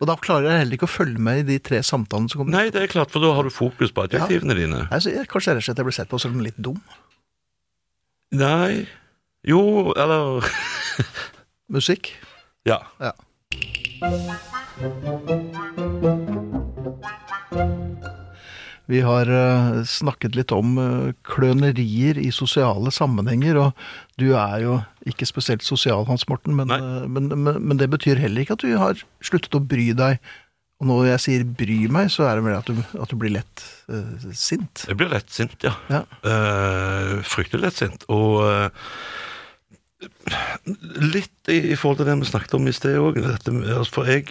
Og 0.00 0.08
da 0.08 0.14
klarer 0.20 0.46
jeg 0.46 0.62
heller 0.62 0.78
ikke 0.78 0.86
å 0.86 0.94
følge 0.94 1.20
med 1.20 1.42
i 1.42 1.46
de 1.54 1.58
tre 1.58 1.82
samtalene 1.84 2.30
som 2.30 2.44
kommer. 2.44 2.54
Nei, 2.54 2.68
det 2.72 2.86
er 2.86 2.92
klart, 2.92 3.10
for 3.12 3.24
da 3.24 3.34
har 3.36 3.48
du 3.48 3.52
fokus 3.52 3.90
på 3.92 4.06
adjektivene 4.06 4.56
dine. 4.56 4.84
Nei, 4.92 5.00
så 5.02 5.10
jeg, 5.12 5.26
kanskje 5.32 5.56
rett 5.56 5.64
og 5.64 5.66
slett 5.66 5.82
jeg 5.82 5.88
ble 5.90 5.96
sett 5.96 6.12
på 6.12 6.20
som 6.22 6.38
litt 6.44 6.60
dum. 6.60 6.78
Nei 8.30 8.86
Jo, 9.42 9.90
eller 9.96 10.44
Musikk. 11.74 12.12
Ja. 12.66 12.78
Ja. 13.00 13.12
Vi 18.90 19.00
har 19.06 19.30
eh, 19.30 19.82
snakket 19.86 20.34
litt 20.34 20.50
om 20.54 20.78
eh, 20.82 21.12
klønerier 21.26 22.18
i 22.18 22.32
sosiale 22.34 22.90
sammenhenger, 22.94 23.58
og 23.58 23.84
du 24.18 24.32
er 24.34 24.56
jo 24.64 24.78
ikke 25.06 25.28
spesielt 25.30 25.62
sosial, 25.62 26.06
Hans 26.10 26.26
Morten, 26.30 26.56
men, 26.58 26.74
eh, 26.74 27.06
men, 27.06 27.30
men, 27.30 27.62
men 27.62 27.78
det 27.78 27.90
betyr 27.92 28.18
heller 28.18 28.42
ikke 28.42 28.58
at 28.58 28.66
du 28.66 28.74
har 28.78 29.02
sluttet 29.22 29.54
å 29.54 29.62
bry 29.62 29.92
deg. 29.94 30.18
Og 30.80 30.88
når 30.88 31.10
jeg 31.10 31.22
sier 31.26 31.42
bry 31.44 31.78
meg, 31.92 32.08
så 32.12 32.24
er 32.24 32.38
det 32.38 32.44
vel 32.46 32.56
at 32.56 32.68
du, 32.70 32.78
at 33.04 33.10
du 33.12 33.16
blir 33.20 33.34
lett 33.34 33.64
uh, 33.92 34.30
sint. 34.32 34.86
Jeg 34.88 34.96
blir 34.96 35.10
lett 35.12 35.28
sint, 35.32 35.56
ja. 35.66 35.74
Ja. 35.92 36.06
Uh, 36.24 37.18
fryktelig 37.26 37.66
lett 37.66 37.80
sint. 37.82 38.06
Og 38.08 38.40
uh, 38.48 38.70
litt 41.04 41.52
i, 41.52 41.58
i 41.74 41.76
forhold 41.76 42.00
til 42.00 42.08
det 42.08 42.16
vi 42.22 42.30
snakket 42.30 42.56
om 42.56 42.70
i 42.70 42.72
sted 42.72 42.96
òg. 42.96 43.20
For 43.92 44.08
jeg 44.08 44.30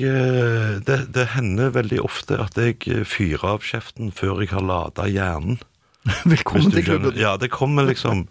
det, 0.88 1.00
det 1.14 1.28
hender 1.36 1.76
veldig 1.76 2.02
ofte 2.02 2.40
at 2.42 2.58
jeg 2.58 3.06
fyrer 3.06 3.46
av 3.54 3.62
kjeften 3.70 4.10
før 4.10 4.42
jeg 4.42 4.50
har 4.56 4.66
lada 4.66 5.06
hjernen. 5.06 5.62
Velkommen 6.34 6.74
til 6.74 6.88
klubben. 6.88 7.14
Ja, 7.20 7.36
det 7.38 7.52
kommer 7.54 7.86
liksom 7.86 8.26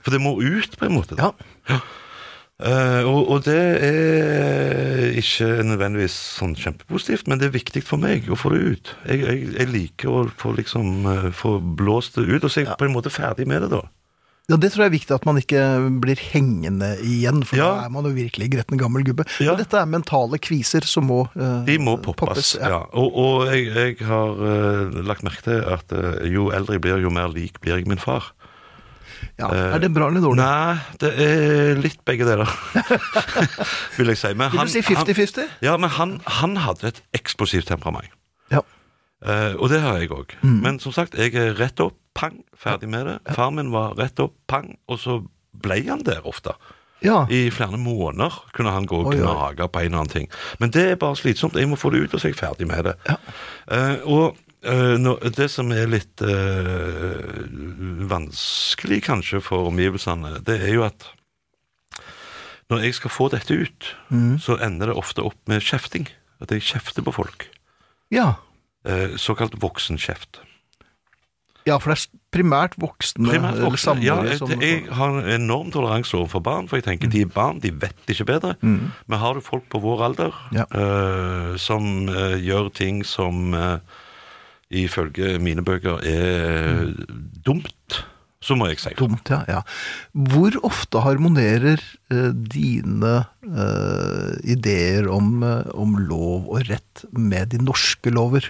For 0.00 0.14
det 0.14 0.22
må 0.24 0.38
ut, 0.40 0.78
på 0.78 0.88
en 0.88 0.96
måte. 0.96 1.20
Ja. 1.20 1.82
Eh, 2.58 3.04
og, 3.06 3.28
og 3.30 3.44
det 3.46 3.58
er 3.86 5.12
ikke 5.20 5.46
nødvendigvis 5.62 6.16
sånn 6.40 6.56
kjempepositivt, 6.58 7.28
men 7.30 7.38
det 7.38 7.46
er 7.48 7.54
viktig 7.54 7.84
for 7.86 8.02
meg 8.02 8.26
å 8.26 8.38
få 8.38 8.50
det 8.56 8.62
ut. 8.72 8.90
Jeg, 9.06 9.22
jeg, 9.22 9.44
jeg 9.54 9.70
liker 9.70 10.10
å 10.10 10.24
få 10.40 10.56
liksom 10.58 11.06
eh, 11.06 11.28
få 11.38 11.58
blåst 11.78 12.18
det 12.18 12.26
ut, 12.26 12.42
og 12.42 12.50
så 12.50 12.64
er 12.64 12.66
jeg 12.66 12.80
på 12.80 12.88
en 12.88 12.96
måte 12.96 13.14
ferdig 13.14 13.46
med 13.46 13.62
det, 13.62 13.70
da. 13.76 13.84
Ja, 14.48 14.56
Det 14.56 14.70
tror 14.72 14.86
jeg 14.86 14.88
er 14.88 14.94
viktig 14.94 15.12
at 15.12 15.26
man 15.28 15.36
ikke 15.36 15.62
blir 16.00 16.18
hengende 16.32 16.94
igjen, 17.04 17.42
for 17.44 17.60
Ja. 17.60 17.66
da 17.68 17.84
er 17.84 17.90
man 17.92 18.06
jo 18.08 18.14
virkelig 18.16 18.48
gretten 18.54 18.80
gammel 18.80 19.04
gubbe. 19.04 19.26
Ja. 19.44 19.52
Men 19.52 19.60
dette 19.60 19.76
er 19.76 19.90
mentale 19.92 20.40
kviser 20.40 20.86
som 20.88 21.04
må 21.10 21.18
uh, 21.36 21.66
De 21.68 21.76
må 21.78 21.98
poppes. 22.00 22.54
ja. 22.56 22.80
Og, 22.96 23.12
og 23.12 23.52
jeg, 23.52 23.68
jeg 23.76 24.08
har 24.08 24.40
uh, 24.40 24.98
lagt 25.04 25.22
merke 25.26 25.44
til 25.44 25.60
at 25.60 25.92
uh, 25.92 26.24
jo 26.24 26.48
eldre 26.48 26.78
jeg 26.78 26.86
blir, 26.86 26.96
jo 27.04 27.12
mer 27.12 27.28
lik 27.28 27.60
blir 27.60 27.76
jeg 27.76 27.86
min 27.92 28.00
far. 28.00 28.32
Ja. 29.38 29.48
Er 29.54 29.78
det 29.78 29.92
bra 29.94 30.08
eller 30.10 30.24
dårlig? 30.24 30.42
Nei, 30.42 30.78
det 30.98 31.10
er 31.22 31.78
litt 31.78 32.00
begge 32.08 32.26
deler, 32.26 32.50
vil 33.98 34.10
jeg 34.12 34.18
si. 34.18 34.32
Men 34.38 34.50
Vil 34.54 34.64
du 34.66 34.72
si 34.72 34.82
50-50? 34.82 35.52
Ja, 35.62 35.76
men 35.78 35.92
han, 35.94 36.16
han 36.40 36.56
hadde 36.64 36.90
et 36.90 36.98
eksplosivt 37.14 37.68
temperament. 37.70 38.10
Ja. 38.50 38.64
Eh, 39.22 39.54
og 39.58 39.70
det 39.72 39.78
har 39.84 40.00
jeg 40.02 40.10
òg. 40.14 40.34
Mm. 40.42 40.58
Men 40.64 40.80
som 40.82 40.94
sagt, 40.96 41.14
jeg 41.18 41.34
er 41.38 41.54
rett 41.58 41.78
opp, 41.84 41.96
pang, 42.18 42.40
ferdig 42.58 42.90
med 42.90 43.06
det. 43.06 43.16
Far 43.36 43.52
min 43.54 43.70
var 43.74 43.94
rett 43.98 44.18
opp, 44.22 44.34
pang, 44.50 44.72
og 44.90 44.98
så 45.02 45.20
ble 45.58 45.80
han 45.86 46.02
der 46.06 46.26
ofte. 46.26 46.56
ja. 47.06 47.20
I 47.30 47.44
flere 47.54 47.78
måneder 47.78 48.34
kunne 48.54 48.72
han 48.74 48.86
gå 48.90 49.04
og 49.04 49.12
gnage 49.14 49.68
på 49.70 49.78
en 49.84 49.86
eller 49.86 50.00
annen 50.02 50.10
ting. 50.16 50.28
Men 50.58 50.70
det 50.74 50.82
er 50.92 50.98
bare 50.98 51.14
slitsomt. 51.18 51.54
Jeg 51.54 51.70
må 51.70 51.78
få 51.78 51.90
det 51.94 52.02
ut, 52.08 52.14
og 52.14 52.18
så 52.20 52.26
er 52.26 52.34
jeg 52.34 52.40
ferdig 52.42 52.66
med 52.66 52.90
det. 52.90 52.96
Eh, 53.70 54.02
og 54.02 54.34
eh, 54.62 54.96
no, 54.98 55.16
det 55.20 55.50
som 55.50 55.70
er 55.72 55.86
litt 55.90 56.22
uh, 56.24 57.44
vanskelig 58.10 59.02
kanskje 59.06 59.40
for 59.44 59.68
omgivelsene, 59.70 60.38
det 60.46 60.58
er 60.68 60.74
jo 60.78 60.84
at 60.88 61.08
når 62.68 62.82
jeg 62.84 62.98
skal 62.98 63.10
få 63.14 63.30
dette 63.32 63.54
ut, 63.56 63.94
Mm. 64.12 64.36
så 64.40 64.58
ender 64.60 64.90
det 64.90 64.96
ofte 65.00 65.22
opp 65.24 65.38
med 65.48 65.62
kjefting. 65.64 66.08
At 66.40 66.50
jeg 66.52 66.62
kjefter 66.62 67.02
på 67.02 67.12
folk. 67.16 67.48
ja. 68.10 68.34
Uh, 68.86 69.16
såkalt 69.18 69.56
voksenkjeft. 69.60 70.38
Ja, 71.66 71.76
for 71.82 71.90
det 71.92 71.98
er 71.98 72.18
primært 72.32 72.76
voksne 72.80 73.26
Primært 73.28 73.58
voksne. 73.60 73.98
Ja, 74.06 74.14
jeg, 74.24 74.38
jeg 74.62 74.84
har 74.94 75.10
en 75.18 75.26
enorm 75.28 75.72
toleranse 75.74 76.14
overfor 76.16 76.40
barn, 76.46 76.68
for 76.70 76.78
jeg 76.78 76.86
tenker 76.86 77.10
de 77.12 77.24
er 77.26 77.32
barn, 77.34 77.58
de 77.60 77.72
vet 77.74 77.98
ikke 78.08 78.24
bedre. 78.30 78.54
Men 78.62 79.18
har 79.20 79.34
du 79.36 79.42
folk 79.44 79.66
på 79.68 79.80
vår 79.82 80.04
alder 80.06 80.32
Ja. 80.56 80.64
som 81.58 82.06
gjør 82.08 82.70
ting 82.72 83.02
som 83.04 83.52
ifølge 84.70 85.38
mine 85.42 85.64
bøker 85.64 86.02
er 86.04 86.92
dumt, 87.46 88.04
så 88.44 88.54
må 88.54 88.68
jeg 88.70 88.78
si 88.78 88.92
det. 88.92 88.98
Dumt, 89.00 89.30
ja. 89.32 89.42
ja. 89.48 89.62
Hvor 90.12 90.54
ofte 90.66 91.02
harmonerer 91.02 91.82
eh, 92.12 92.30
dine 92.30 93.14
eh, 93.42 94.32
ideer 94.46 95.08
om, 95.10 95.42
eh, 95.42 95.66
om 95.74 95.96
lov 95.98 96.46
og 96.52 96.68
rett 96.70 97.04
med 97.10 97.50
de 97.54 97.62
norske 97.64 98.12
lover? 98.14 98.46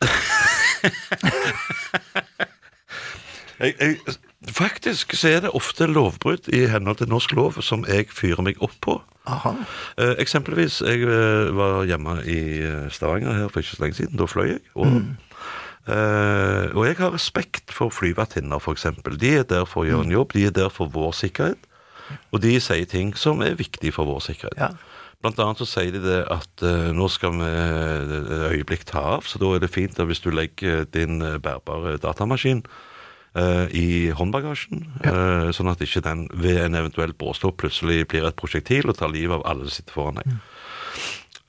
Jeg, 3.56 3.72
jeg, 3.80 4.16
faktisk 4.44 5.14
så 5.16 5.28
er 5.28 5.44
det 5.44 5.54
ofte 5.56 5.86
lovbrudd 5.88 6.50
i 6.54 6.66
henhold 6.70 7.00
til 7.00 7.08
norsk 7.10 7.32
lov 7.36 7.60
som 7.64 7.84
jeg 7.88 8.10
fyrer 8.12 8.44
meg 8.44 8.60
opp 8.62 8.74
på. 8.84 8.96
Aha. 9.26 9.54
Eh, 9.98 10.14
eksempelvis, 10.22 10.80
jeg 10.86 11.02
eh, 11.02 11.50
var 11.56 11.84
hjemme 11.88 12.20
i 12.22 12.40
eh, 12.62 12.90
Stavanger 12.94 13.34
her 13.34 13.48
for 13.50 13.62
ikke 13.62 13.74
så 13.74 13.82
lenge 13.82 13.98
siden. 13.98 14.18
Da 14.20 14.28
fløy 14.30 14.52
jeg. 14.52 14.60
Og, 14.78 15.00
eh, 15.90 16.66
og 16.76 16.84
jeg 16.86 16.98
har 17.00 17.14
respekt 17.14 17.74
for 17.74 17.90
flyvertinner, 17.90 18.62
f.eks. 18.62 18.86
De 19.18 19.32
er 19.40 19.48
der 19.48 19.66
for 19.66 19.82
å 19.82 19.88
gjøre 19.88 20.06
en 20.06 20.14
jobb. 20.14 20.36
De 20.36 20.46
er 20.46 20.54
der 20.54 20.70
for 20.70 20.92
vår 20.92 21.16
sikkerhet. 21.18 21.72
Og 22.30 22.38
de 22.44 22.54
sier 22.62 22.86
ting 22.86 23.16
som 23.18 23.42
er 23.42 23.58
viktig 23.58 23.90
for 23.96 24.06
vår 24.06 24.22
sikkerhet. 24.28 24.60
Ja. 24.60 24.70
Blant 25.24 25.40
annet 25.42 25.58
så 25.58 25.66
sier 25.66 25.90
de 25.90 26.02
det 26.04 26.20
at 26.30 26.62
uh, 26.62 26.92
nå 26.94 27.08
skal 27.10 27.32
vi 27.34 27.46
et 27.48 28.28
øyeblikk 28.52 28.84
ta 28.86 29.00
av, 29.16 29.24
så 29.26 29.40
da 29.42 29.48
er 29.56 29.62
det 29.64 29.72
fint 29.74 29.96
at 29.98 30.06
hvis 30.06 30.20
du 30.22 30.28
legger 30.30 30.84
din 30.92 31.18
bærbare 31.42 31.96
datamaskin 31.98 32.60
eh, 33.36 33.66
i 33.76 33.88
håndbagasjen, 34.16 34.84
eh, 35.04 35.48
sånn 35.54 35.70
at 35.70 35.82
ikke 35.84 36.02
den 36.04 36.26
ved 36.32 36.62
en 36.64 36.78
eventuell 36.78 37.12
bråstopp 37.12 37.58
plutselig 37.62 38.06
blir 38.08 38.26
et 38.26 38.38
prosjektil 38.38 38.88
og 38.90 38.98
tar 38.98 39.12
livet 39.12 39.38
av 39.38 39.44
alle 39.46 39.66
som 39.66 39.76
sitter 39.76 39.96
foran 39.96 40.20
deg. 40.22 40.38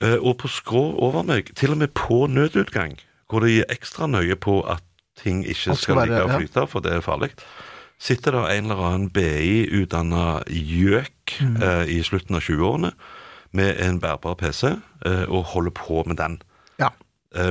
Eh, 0.04 0.18
og 0.18 0.36
på 0.42 0.50
skrå 0.52 0.84
over 1.02 1.24
meg, 1.26 1.54
til 1.58 1.74
og 1.74 1.80
med 1.80 1.94
på 1.96 2.26
nødutgang, 2.30 2.98
hvor 3.28 3.42
de 3.44 3.60
er 3.62 3.72
ekstra 3.72 4.06
nøye 4.06 4.36
på 4.36 4.60
at 4.68 4.84
ting 5.18 5.42
ikke 5.42 5.74
skal 5.74 6.04
ligge 6.04 6.22
og 6.22 6.44
ja. 6.46 6.66
for 6.70 6.84
det 6.84 6.92
er 6.92 7.02
farlig. 7.02 7.32
Sitter 7.98 8.36
det 8.36 8.44
en 8.54 8.68
eller 8.70 8.84
annen 8.86 9.10
BI-utdanna 9.10 10.44
gjøk 10.46 11.14
Mm. 11.40 11.56
i 11.90 11.98
slutten 12.02 12.38
av 12.38 12.40
20-årene 12.40 12.92
med 13.52 13.80
en 13.84 13.98
bærbar 14.00 14.34
PC 14.34 14.78
og 15.28 15.44
holder 15.52 15.70
på 15.70 16.02
med 16.06 16.16
den. 16.16 16.38
Ja. 16.80 16.88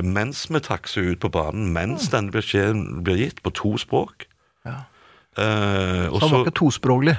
Mens 0.02 0.46
vi 0.50 0.58
takser 0.60 1.12
ut 1.12 1.20
på 1.20 1.30
banen, 1.30 1.72
mens 1.72 2.08
denne 2.10 2.32
beskjeden 2.34 3.04
blir 3.04 3.16
gitt 3.16 3.42
på 3.42 3.52
to 3.54 3.76
språk. 3.78 4.27
Ja. 5.38 5.44
Eh, 5.44 6.06
og 6.12 6.20
Så 6.20 6.26
han 6.28 6.34
var 6.34 6.46
ikke 6.46 6.58
tospråklig. 6.58 7.16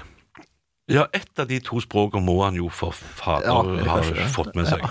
ja, 0.89 1.07
ett 1.13 1.39
av 1.39 1.47
de 1.47 1.59
to 1.63 1.79
språkene 1.79 2.25
må 2.25 2.43
han 2.43 2.55
jo 2.59 2.69
for 2.69 2.91
fader 2.91 3.47
Ja, 3.47 3.61
ha 3.93 3.99
det. 4.01 4.27
fått 4.35 4.55
med 4.55 4.67
seg. 4.67 4.81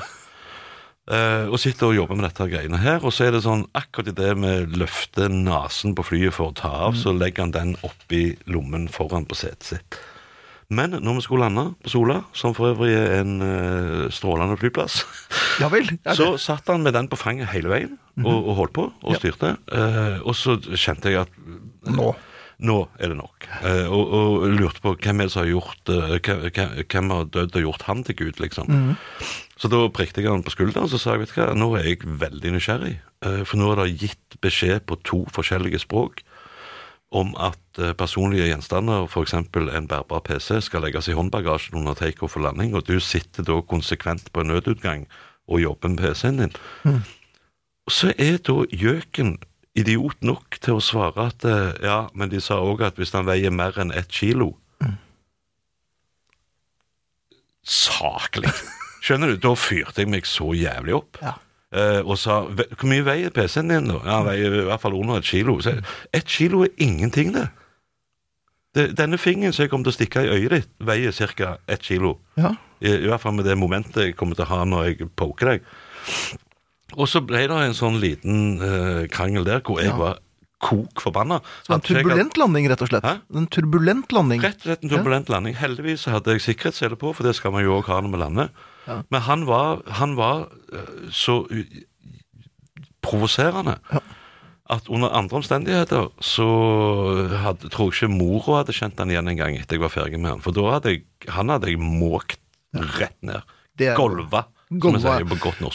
Eh, 1.08 1.46
og 1.48 1.56
sitter 1.58 1.86
og 1.88 1.94
jobber 1.96 2.16
med 2.18 2.26
dette 2.28 2.44
greiene 2.50 2.76
her, 2.82 2.98
og 3.00 3.12
så 3.16 3.24
er 3.26 3.32
det 3.32 3.40
sånn 3.46 3.62
akkurat 3.74 4.10
idet 4.12 4.34
vi 4.36 4.50
løfter 4.76 5.30
nesen 5.32 5.94
på 5.96 6.04
flyet 6.04 6.34
for 6.36 6.50
å 6.50 6.54
ta 6.54 6.68
av, 6.68 6.92
Mm. 6.94 7.00
så 7.02 7.14
legger 7.18 7.42
han 7.46 7.50
den 7.54 7.76
oppi 7.82 8.36
lommen 8.46 8.88
foran 8.92 9.24
på 9.24 9.34
setet 9.34 9.62
sitt. 9.62 9.98
Men 10.70 10.90
når 10.90 11.14
vi 11.14 11.20
skulle 11.22 11.48
lande 11.48 11.74
på 11.82 11.88
Sola, 11.88 12.24
som 12.34 12.52
for 12.52 12.74
øvrig 12.74 12.92
er 12.92 13.20
en 13.22 13.40
uh, 13.40 14.10
strålende 14.12 14.58
flyplass, 14.60 15.06
Ja 15.60 15.68
vel. 15.70 15.88
ja, 16.04 16.12
så 16.12 16.36
satt 16.38 16.66
han 16.68 16.82
med 16.82 16.92
den 16.92 17.08
på 17.08 17.16
fanget 17.16 17.48
hele 17.48 17.70
veien 17.70 17.98
og, 18.22 18.44
og 18.48 18.56
holdt 18.56 18.72
på 18.74 18.92
og 19.02 19.12
Ja. 19.14 19.18
styrte. 19.18 19.56
Eh, 19.72 20.20
og 20.28 20.34
så 20.36 20.58
kjente 20.76 21.04
jeg 21.08 21.20
at 21.24 21.28
Nå. 21.88 22.14
Nå 22.58 22.78
er 22.98 23.12
det 23.12 23.18
nok. 23.18 23.46
Eh, 23.62 23.86
og, 23.86 24.14
og 24.18 24.46
lurte 24.50 24.82
på 24.82 24.94
hvem 24.98 25.22
er 25.22 25.28
det 25.28 25.34
som 25.34 25.44
har 25.44 25.50
gjort 25.52 25.92
eh, 25.94 26.86
hvem, 26.90 27.12
har 27.14 27.28
dødd 27.30 27.58
og 27.60 27.66
gjort 27.68 27.84
han 27.86 28.00
til 28.06 28.16
Gud, 28.18 28.40
liksom. 28.42 28.72
Så 29.58 29.70
da 29.70 29.84
prikket 29.94 30.24
jeg 30.24 30.32
han 30.32 30.42
på 30.46 30.54
skulderen 30.54 30.88
og 30.88 30.92
så 30.92 30.98
sa 31.00 31.14
jeg, 31.14 31.22
vet 31.22 31.34
du 31.34 31.38
hva, 31.38 31.52
nå 31.58 31.68
er 31.78 31.86
jeg 31.86 32.02
veldig 32.22 32.54
nysgjerrig. 32.56 32.96
eh, 33.26 33.44
for 33.46 33.62
nå 33.62 33.70
er 33.72 33.82
det 33.84 34.00
gitt 34.02 34.40
beskjed 34.42 34.88
på 34.90 34.98
to 35.06 35.22
forskjellige 35.34 35.84
språk 35.86 36.24
om 37.14 37.30
at 37.40 37.78
personlige 37.96 38.50
gjenstander, 38.50 39.06
f.eks. 39.08 39.32
en 39.32 39.86
bærbar 39.88 40.20
PC, 40.26 40.58
skal 40.60 40.82
legges 40.84 41.06
i 41.08 41.14
håndbagasjen 41.16 41.78
under 41.78 41.94
takeoff 41.96 42.36
og 42.36 42.44
landing, 42.44 42.74
og 42.76 42.84
du 42.84 42.98
sitter 43.00 43.46
da 43.48 43.62
konsekvent 43.64 44.28
på 44.28 44.42
en 44.42 44.52
nødutgang 44.52 45.06
og 45.48 45.62
jobber 45.62 45.94
med 45.94 46.02
PC-en 46.02 46.42
din. 46.42 46.52
Og 47.88 47.94
så 47.96 48.12
er 48.20 48.36
da 48.44 48.58
gjøken 48.68 49.38
idiot 49.76 50.22
nok 50.24 50.56
til 50.62 50.78
å 50.78 50.84
svare 50.84 51.28
at 51.32 51.44
eh, 51.44 51.76
ja, 51.84 51.98
men 52.14 52.32
de 52.32 52.40
sa 52.42 52.60
òg 52.64 52.86
at 52.86 52.96
hvis 52.98 53.12
han 53.16 53.28
veier 53.28 53.52
mer 53.54 53.76
enn 53.80 53.92
ett 53.94 54.10
kilo 54.12 54.54
Saklig! 57.68 58.48
Skjønner 59.04 59.34
du? 59.34 59.36
Da 59.42 59.52
fyrte 59.58 60.02
jeg 60.02 60.10
meg 60.10 60.26
så 60.28 60.50
jævlig 60.56 60.94
opp. 60.96 61.18
Ja. 61.20 61.34
Eh, 61.68 62.00
og 62.00 62.16
sa 62.16 62.40
Hvor 62.48 62.88
mye 62.88 63.04
veier 63.04 63.32
PC-en 63.34 63.68
din, 63.68 63.90
da? 63.90 63.98
Ja, 64.00 64.18
han 64.18 64.28
veier 64.30 64.54
i 64.62 64.66
hvert 64.70 64.82
fall 64.82 64.96
under 64.96 65.20
et 65.20 65.28
kilo. 65.28 65.58
Så, 65.64 65.76
ett 66.16 66.28
kilo 66.32 66.64
er 66.64 66.72
ingenting, 66.80 67.34
det. 67.36 67.48
det. 68.74 68.88
Denne 68.96 69.20
fingeren 69.20 69.52
som 69.52 69.66
jeg 69.66 69.72
kommer 69.72 69.88
til 69.88 69.96
å 69.96 69.98
stikke 69.98 70.24
i 70.24 70.32
øyet 70.38 70.56
ditt, 70.56 70.72
veier 70.80 71.12
ca. 71.36 71.58
ett 71.68 71.84
kilo. 71.84 72.16
Ja. 72.40 72.54
I, 72.80 72.94
I 72.94 73.10
hvert 73.10 73.20
fall 73.20 73.36
med 73.36 73.44
det 73.44 73.58
momentet 73.58 74.00
jeg 74.02 74.16
kommer 74.16 74.38
til 74.38 74.48
å 74.48 74.52
ha 74.54 74.64
når 74.64 74.88
jeg 74.88 75.10
poker 75.18 75.52
deg. 75.52 75.72
Og 76.96 77.08
så 77.08 77.20
ble 77.20 77.44
det 77.50 77.50
en 77.66 77.74
sånn 77.76 77.98
liten 78.00 78.60
uh, 78.62 79.06
krangel 79.12 79.44
der 79.44 79.60
hvor 79.60 79.80
jeg 79.82 79.90
Ja. 79.92 79.96
var 79.98 80.18
kok 80.60 80.98
forbanna. 81.00 81.40
Så 81.62 81.70
en 81.74 81.76
At 81.78 81.86
jeg 81.86 82.02
turbulent 82.02 82.36
landing, 82.36 82.66
rett 82.68 82.80
og 82.82 82.88
slett. 82.88 83.04
Hæ? 83.04 83.20
En 83.36 83.46
turbulent 83.46 84.10
landing. 84.10 84.40
Rett 84.42 84.56
og 84.56 84.62
slett 84.66 84.82
en 84.82 84.90
turbulent 84.90 85.28
landing. 85.28 85.54
Heldigvis 85.54 86.06
hadde 86.10 86.32
jeg 86.34 86.40
sikkerhetssele 86.42 86.96
på, 86.98 87.12
for 87.14 87.22
det 87.28 87.36
skal 87.36 87.52
man 87.52 87.62
jo 87.62 87.76
òg 87.78 87.84
ha 87.86 88.00
når 88.00 88.10
vi 88.10 88.18
lander. 88.24 88.48
Ja. 88.88 89.02
Men 89.10 89.20
han 89.22 89.44
var, 89.46 89.82
han 90.00 90.16
var 90.16 90.48
eh, 90.72 91.10
så 91.14 91.44
provoserende 93.02 93.78
Ja. 93.92 94.00
at 94.70 94.88
under 94.88 95.08
andre 95.14 95.36
omstendigheter 95.36 96.10
så 96.20 96.48
hadde, 97.44 97.68
tror 97.70 97.92
jeg 97.92 98.08
ikke 98.08 98.18
mora 98.18 98.58
hadde 98.62 98.74
kjent 98.76 98.98
han 98.98 99.10
igjen 99.10 99.28
en 99.30 99.36
gang 99.38 99.56
etter 99.56 99.76
jeg 99.78 99.80
var 99.86 99.94
ferdig 99.94 100.18
med 100.20 100.30
han. 100.34 100.40
For 100.44 100.52
da 100.52 100.66
hadde 100.74 100.90
jeg, 100.96 101.04
han 101.28 101.48
hadde 101.54 101.70
jeg 101.70 101.78
måkt 101.78 102.38
rett 102.74 103.16
ned. 103.22 103.42
Det 103.78 103.88
er- 103.92 103.96
Golva, 103.96 104.46
Golva. 104.68 105.14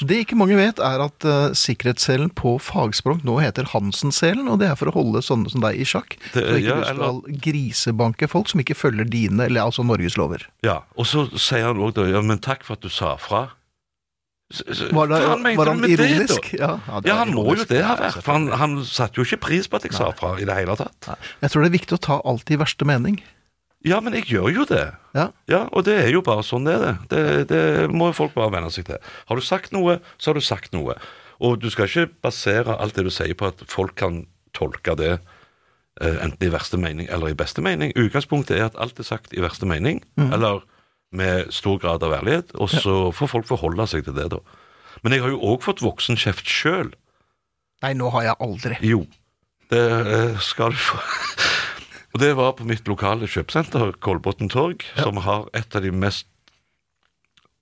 Det 0.05 0.19
ikke 0.21 0.37
mange 0.37 0.53
vet, 0.59 0.77
er 0.77 1.01
at 1.01 1.25
uh, 1.25 1.49
sikkerhetsselen 1.57 2.29
på 2.37 2.59
fagspråk 2.61 3.23
nå 3.25 3.39
heter 3.41 3.65
Hansen-selen, 3.71 4.45
og 4.53 4.59
det 4.61 4.69
er 4.69 4.75
for 4.77 4.91
å 4.91 4.93
holde 4.93 5.23
sånne 5.25 5.49
som 5.49 5.63
deg 5.65 5.79
i 5.81 5.87
sjakk. 5.87 6.17
Det- 6.33 6.43
så 6.45 6.59
ikke 6.59 6.67
ja, 6.67 6.75
du 6.77 6.85
skal 6.91 7.21
grisebanke 7.47 8.29
folk 8.29 8.51
som 8.53 8.61
ikke 8.61 8.77
følger 8.77 9.09
dine, 9.09 9.47
eller 9.49 9.65
altså 9.65 9.81
Norges 9.87 10.17
lover. 10.17 10.45
Ja, 10.61 10.81
Og 10.95 11.05
så 11.09 11.25
sier 11.41 11.65
han 11.71 11.81
òg 11.81 11.95
da 11.97 12.05
ja, 12.05 12.21
men 12.21 12.37
takk 12.43 12.63
for 12.63 12.77
at 12.77 12.81
du 12.85 12.89
sa 12.93 13.15
fra. 13.17 13.47
Var, 14.53 15.07
det, 15.09 15.17
han 15.25 15.41
var 15.57 15.65
han 15.71 15.79
ironisk? 15.89 16.51
det, 16.51 16.59
ja, 16.59 16.75
ironisk? 16.77 16.85
ja, 16.85 17.01
Ja, 17.09 17.15
han 17.17 17.29
han 17.29 17.33
må 17.33 17.55
jo 17.57 17.63
det 17.65 17.79
ha 17.81 17.95
vært. 17.97 18.19
For 18.21 18.35
han, 18.35 18.51
han 18.61 18.75
satte 18.85 19.17
jo 19.17 19.25
ikke 19.25 19.39
pris 19.47 19.65
på 19.71 19.79
at 19.79 19.87
jeg 19.87 19.95
sa 19.97 20.11
fra 20.13 20.35
i 20.37 20.45
det 20.45 20.53
hele 20.53 20.75
tatt. 20.77 20.93
Nei. 21.07 21.15
Jeg 21.41 21.49
tror 21.55 21.63
det 21.65 21.69
er 21.71 21.77
viktig 21.79 21.97
å 21.97 22.01
ta 22.05 22.19
alt 22.29 22.51
i 22.53 22.59
verste 22.61 22.85
mening. 22.85 23.17
Ja, 23.83 23.99
men 23.99 24.15
jeg 24.15 24.29
gjør 24.31 24.47
jo 24.53 24.63
det. 24.69 24.83
Ja. 25.15 25.27
Ja, 25.51 25.65
Og 25.75 25.83
det 25.83 25.97
er 26.05 26.11
jo 26.13 26.21
bare 26.23 26.43
sånn 26.47 26.63
det 26.67 26.77
er. 26.77 26.83
det. 26.85 26.93
Det, 27.11 27.47
det 27.51 27.63
må 27.91 28.11
folk 28.15 28.33
bare 28.37 28.53
venne 28.53 28.71
seg 28.71 28.87
til. 28.87 29.01
Har 29.27 29.39
du 29.39 29.43
sagt 29.43 29.73
noe, 29.75 29.97
så 30.17 30.31
har 30.31 30.39
du 30.39 30.45
sagt 30.45 30.71
noe. 30.75 30.95
Og 31.43 31.57
du 31.59 31.67
skal 31.73 31.89
ikke 31.89 32.07
basere 32.23 32.77
alt 32.79 32.95
det 32.95 33.03
du 33.03 33.11
sier 33.11 33.35
på 33.35 33.49
at 33.51 33.63
folk 33.67 33.97
kan 33.99 34.21
tolke 34.55 34.95
det 34.95 35.11
eh, 35.17 36.17
enten 36.23 36.47
i 36.47 36.51
verste 36.53 36.79
mening 36.79 37.09
eller 37.11 37.33
i 37.33 37.37
beste 37.37 37.63
mening. 37.65 37.91
Utgangspunktet 37.99 38.55
er 38.55 38.69
at 38.69 38.79
alt 38.79 39.01
er 39.01 39.07
sagt 39.07 39.33
i 39.35 39.43
verste 39.43 39.67
mening, 39.67 39.99
eller 40.31 40.61
med 41.13 41.51
stor 41.53 41.75
grad 41.81 42.05
av 42.07 42.15
ærlighet, 42.21 42.53
og 42.55 42.71
så 42.71 43.11
får 43.13 43.29
folk 43.35 43.49
forholde 43.51 43.85
seg 43.91 44.07
til 44.07 44.15
det, 44.17 44.29
da. 44.33 44.39
Men 45.03 45.13
jeg 45.17 45.25
har 45.25 45.33
jo 45.33 45.41
òg 45.51 45.65
fått 45.65 45.83
voksenkjeft 45.83 46.47
sjøl. 46.49 46.93
Nei, 47.83 47.91
nå 47.99 48.07
har 48.15 48.29
jeg 48.29 48.39
aldri. 48.45 48.77
Jo, 48.87 49.03
det 49.73 49.83
eh, 49.83 50.39
skal 50.41 50.71
du 50.71 50.79
få. 50.79 51.01
Og 52.13 52.21
det 52.21 52.35
var 52.37 52.53
på 52.57 52.65
mitt 52.69 52.85
lokale 52.87 53.25
kjøpesenter, 53.29 53.95
Kolbotn 54.03 54.51
Torg, 54.53 54.85
som 54.99 55.17
har 55.25 55.47
et 55.57 55.73
av 55.75 55.81
de 55.81 55.89
mest 55.89 56.27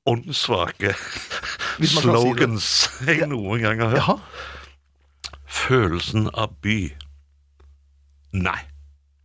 åndssvake 0.10 0.92
slogans 1.88 2.66
si 2.98 3.16
jeg 3.20 3.30
noen 3.32 3.64
gang 3.64 3.84
har 3.84 3.94
hørt. 3.94 4.02
Jaha. 4.02 5.38
Følelsen 5.52 6.28
av 6.34 6.58
by. 6.64 6.80
Nei. 8.36 8.60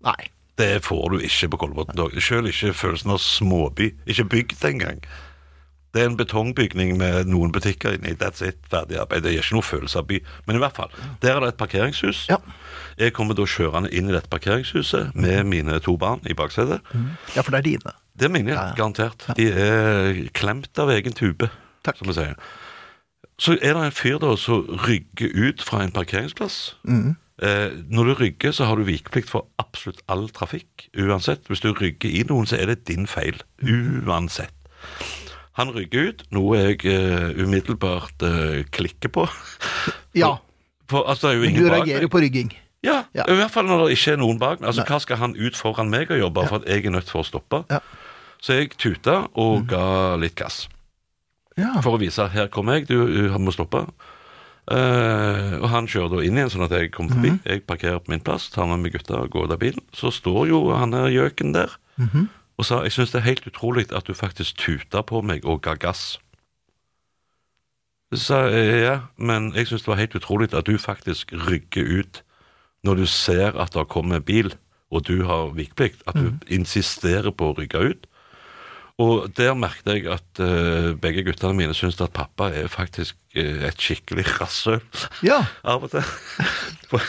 Nei. 0.06 0.18
Det 0.56 0.84
får 0.86 1.10
du 1.12 1.18
ikke 1.26 1.50
på 1.52 1.60
Kolbotn 1.64 1.98
Torg. 1.98 2.16
Selv 2.22 2.50
ikke 2.52 2.74
følelsen 2.76 3.12
av 3.16 3.20
småby. 3.22 3.90
Ikke 4.08 4.28
bygd 4.30 4.62
engang. 4.68 5.02
Det 5.94 6.02
er 6.02 6.10
en 6.10 6.16
betongbygning 6.18 6.96
med 6.98 7.26
noen 7.30 7.52
butikker 7.54 7.94
inni. 7.96 8.12
That's 8.20 8.42
it. 8.44 8.58
Ferdig 8.70 8.98
arbeid. 9.00 9.22
Det 9.24 9.32
gir 9.32 9.40
ikke 9.44 9.56
noe 9.56 9.64
følelse 9.64 9.98
av 10.02 10.06
by. 10.10 10.18
Men 10.46 10.56
i 10.56 10.60
hvert 10.60 10.76
fall, 10.76 10.90
der 11.22 11.36
er 11.36 11.40
det 11.40 11.48
et 11.54 11.56
parkeringshus. 11.62 12.26
Ja. 12.28 12.36
Jeg 12.98 13.14
kommer 13.16 13.34
da 13.38 13.46
kjørende 13.48 13.88
inn 13.96 14.10
i 14.10 14.12
dette 14.12 14.28
parkeringshuset 14.32 15.14
med 15.16 15.44
mine 15.48 15.78
to 15.80 15.96
barn 15.96 16.20
i 16.28 16.34
baksetet. 16.36 16.80
ja, 17.36 17.40
for 17.42 17.50
det 17.54 17.58
er 17.62 17.68
dine. 17.70 17.94
Det 18.16 18.24
er 18.28 18.32
mine, 18.32 18.50
Ja, 18.52 18.68
ja. 18.68 18.74
garantert. 18.76 19.24
De 19.36 19.48
er 19.52 20.28
klemt 20.32 20.78
av 20.78 20.90
egen 20.90 21.12
tube, 21.12 21.48
Takk. 21.84 21.96
som 21.98 22.08
vi 22.08 22.14
sier. 22.16 22.34
Så 23.38 23.52
er 23.60 23.74
det 23.76 23.82
en 23.84 23.92
fyr 23.92 24.18
da 24.18 24.34
som 24.40 24.64
rygger 24.86 25.28
ut 25.48 25.62
fra 25.62 25.82
en 25.84 25.92
parkeringsplass. 25.92 26.74
Mm. 26.88 27.16
Eh, 27.42 27.70
når 27.92 28.04
du 28.04 28.14
rygger, 28.14 28.52
så 28.56 28.64
har 28.64 28.76
du 28.76 28.84
vikeplikt 28.88 29.28
for 29.28 29.46
absolutt 29.60 30.00
all 30.08 30.28
trafikk. 30.32 30.88
Uansett. 30.96 31.44
Hvis 31.48 31.60
du 31.60 31.72
rygger 31.76 32.08
i 32.08 32.22
noen, 32.28 32.46
så 32.48 32.56
er 32.56 32.66
det 32.72 32.86
din 32.88 33.06
feil. 33.06 33.42
Uansett. 33.62 34.52
Han 35.56 35.70
rygger 35.72 36.10
ut, 36.10 36.22
noe 36.36 36.58
jeg 36.60 36.82
uh, 36.84 37.32
umiddelbart 37.40 38.22
uh, 38.26 38.62
klikker 38.76 39.08
på. 39.12 39.24
Ja, 40.16 40.34
For 40.90 41.08
altså, 41.08 41.30
er 41.32 41.40
jo 41.40 41.48
du 41.56 41.68
reagerer 41.72 42.04
jo 42.04 42.10
på 42.12 42.20
rygging. 42.22 42.52
Ja, 42.84 43.04
Ja. 43.16 43.24
i 43.26 43.34
hvert 43.34 43.50
fall 43.50 43.66
når 43.66 43.86
det 43.86 43.96
ikke 43.96 44.12
er 44.14 44.20
noen 44.20 44.38
bak 44.38 44.60
meg. 44.60 44.68
Altså, 44.68 44.84
Nei. 44.84 44.90
Hva 44.92 44.98
skal 45.02 45.16
han 45.18 45.32
ut 45.34 45.56
foran 45.58 45.88
meg 45.90 46.10
og 46.12 46.20
jobbe 46.20 46.44
ja. 46.44 46.50
for 46.50 46.60
at 46.60 46.68
jeg 46.70 46.84
er 46.86 46.92
nødt 46.94 47.08
for 47.10 47.24
å 47.24 47.26
stoppe? 47.26 47.62
Ja. 47.72 47.80
Så 48.38 48.52
jeg 48.58 48.76
tuta 48.76 49.16
og 49.34 49.64
ga 49.72 50.16
litt 50.20 50.36
gass, 50.38 50.68
Ja. 51.56 51.72
for 51.80 51.96
å 51.96 52.00
vise 52.04 52.28
her 52.28 52.46
kommer 52.52 52.76
jeg, 52.76 52.86
du, 52.92 53.00
du 53.08 53.38
må 53.40 53.50
stoppe. 53.56 53.86
Uh, 54.66 55.56
og 55.62 55.68
han 55.70 55.86
kjører 55.86 56.10
da 56.10 56.22
inn 56.26 56.36
igjen, 56.40 56.50
sånn 56.50 56.64
at 56.66 56.72
jeg 56.74 56.90
kommer 56.94 57.14
forbi. 57.16 57.32
Jeg 57.46 57.62
parkerer 57.70 58.00
på 58.02 58.10
min 58.12 58.20
plass, 58.26 58.48
tar 58.50 58.66
med 58.66 58.82
meg 58.82 58.96
gutta 58.96 59.20
og 59.22 59.30
går 59.30 59.46
ut 59.46 59.54
av 59.54 59.60
bilen. 59.62 59.84
Så 59.94 60.10
står 60.14 60.48
jo 60.50 60.60
han 60.74 60.92
her 60.96 61.06
gjøken 61.14 61.52
der 61.54 61.76
og 62.56 62.64
sa 62.64 62.82
jeg 62.84 62.94
syns 62.96 63.12
det 63.12 63.20
er 63.20 63.28
helt 63.30 63.46
utrolig 63.48 63.86
at 63.92 64.06
du 64.08 64.14
faktisk 64.16 64.56
tuta 64.56 65.02
på 65.04 65.20
meg 65.20 65.44
og 65.44 65.62
ga 65.66 65.74
gass. 65.80 66.16
Så 68.14 68.22
sa 68.22 68.38
jeg 68.48 68.82
ja, 68.84 68.98
men 69.18 69.50
jeg 69.56 69.68
syns 69.68 69.84
det 69.84 69.90
var 69.92 70.00
helt 70.00 70.14
utrolig 70.16 70.52
at 70.54 70.66
du 70.66 70.78
faktisk 70.78 71.34
rygger 71.46 71.84
ut 72.00 72.22
når 72.86 73.02
du 73.02 73.06
ser 73.10 73.56
at 73.58 73.74
det 73.74 73.88
kommer 73.90 74.20
bil, 74.22 74.52
og 74.94 75.08
du 75.08 75.24
har 75.26 75.50
vikeplikt. 75.56 76.04
At 76.06 76.14
du 76.14 76.36
insisterer 76.46 77.32
på 77.34 77.48
å 77.50 77.56
rygge 77.58 77.80
ut. 77.82 78.04
Og 79.02 79.26
der 79.36 79.56
merket 79.58 79.90
jeg 79.90 80.06
at 80.08 80.40
uh, 80.40 80.94
begge 80.96 81.24
guttene 81.26 81.56
mine 81.58 81.74
syns 81.76 81.98
at 82.00 82.14
pappa 82.16 82.46
er 82.54 82.70
faktisk 82.72 83.18
uh, 83.36 83.66
et 83.66 83.76
skikkelig 83.82 84.24
rasshøl 84.38 84.78
Ja. 85.26 85.42
av 85.68 85.84
og 85.84 85.90
til. 85.92 86.06
For, 86.88 87.02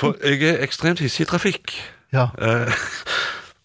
for 0.00 0.16
jeg 0.24 0.42
er 0.48 0.64
ekstremt 0.64 1.04
hissig 1.04 1.28
i 1.28 1.30
trafikk. 1.30 1.76
ja. 2.10 2.30
Eh, 2.40 2.72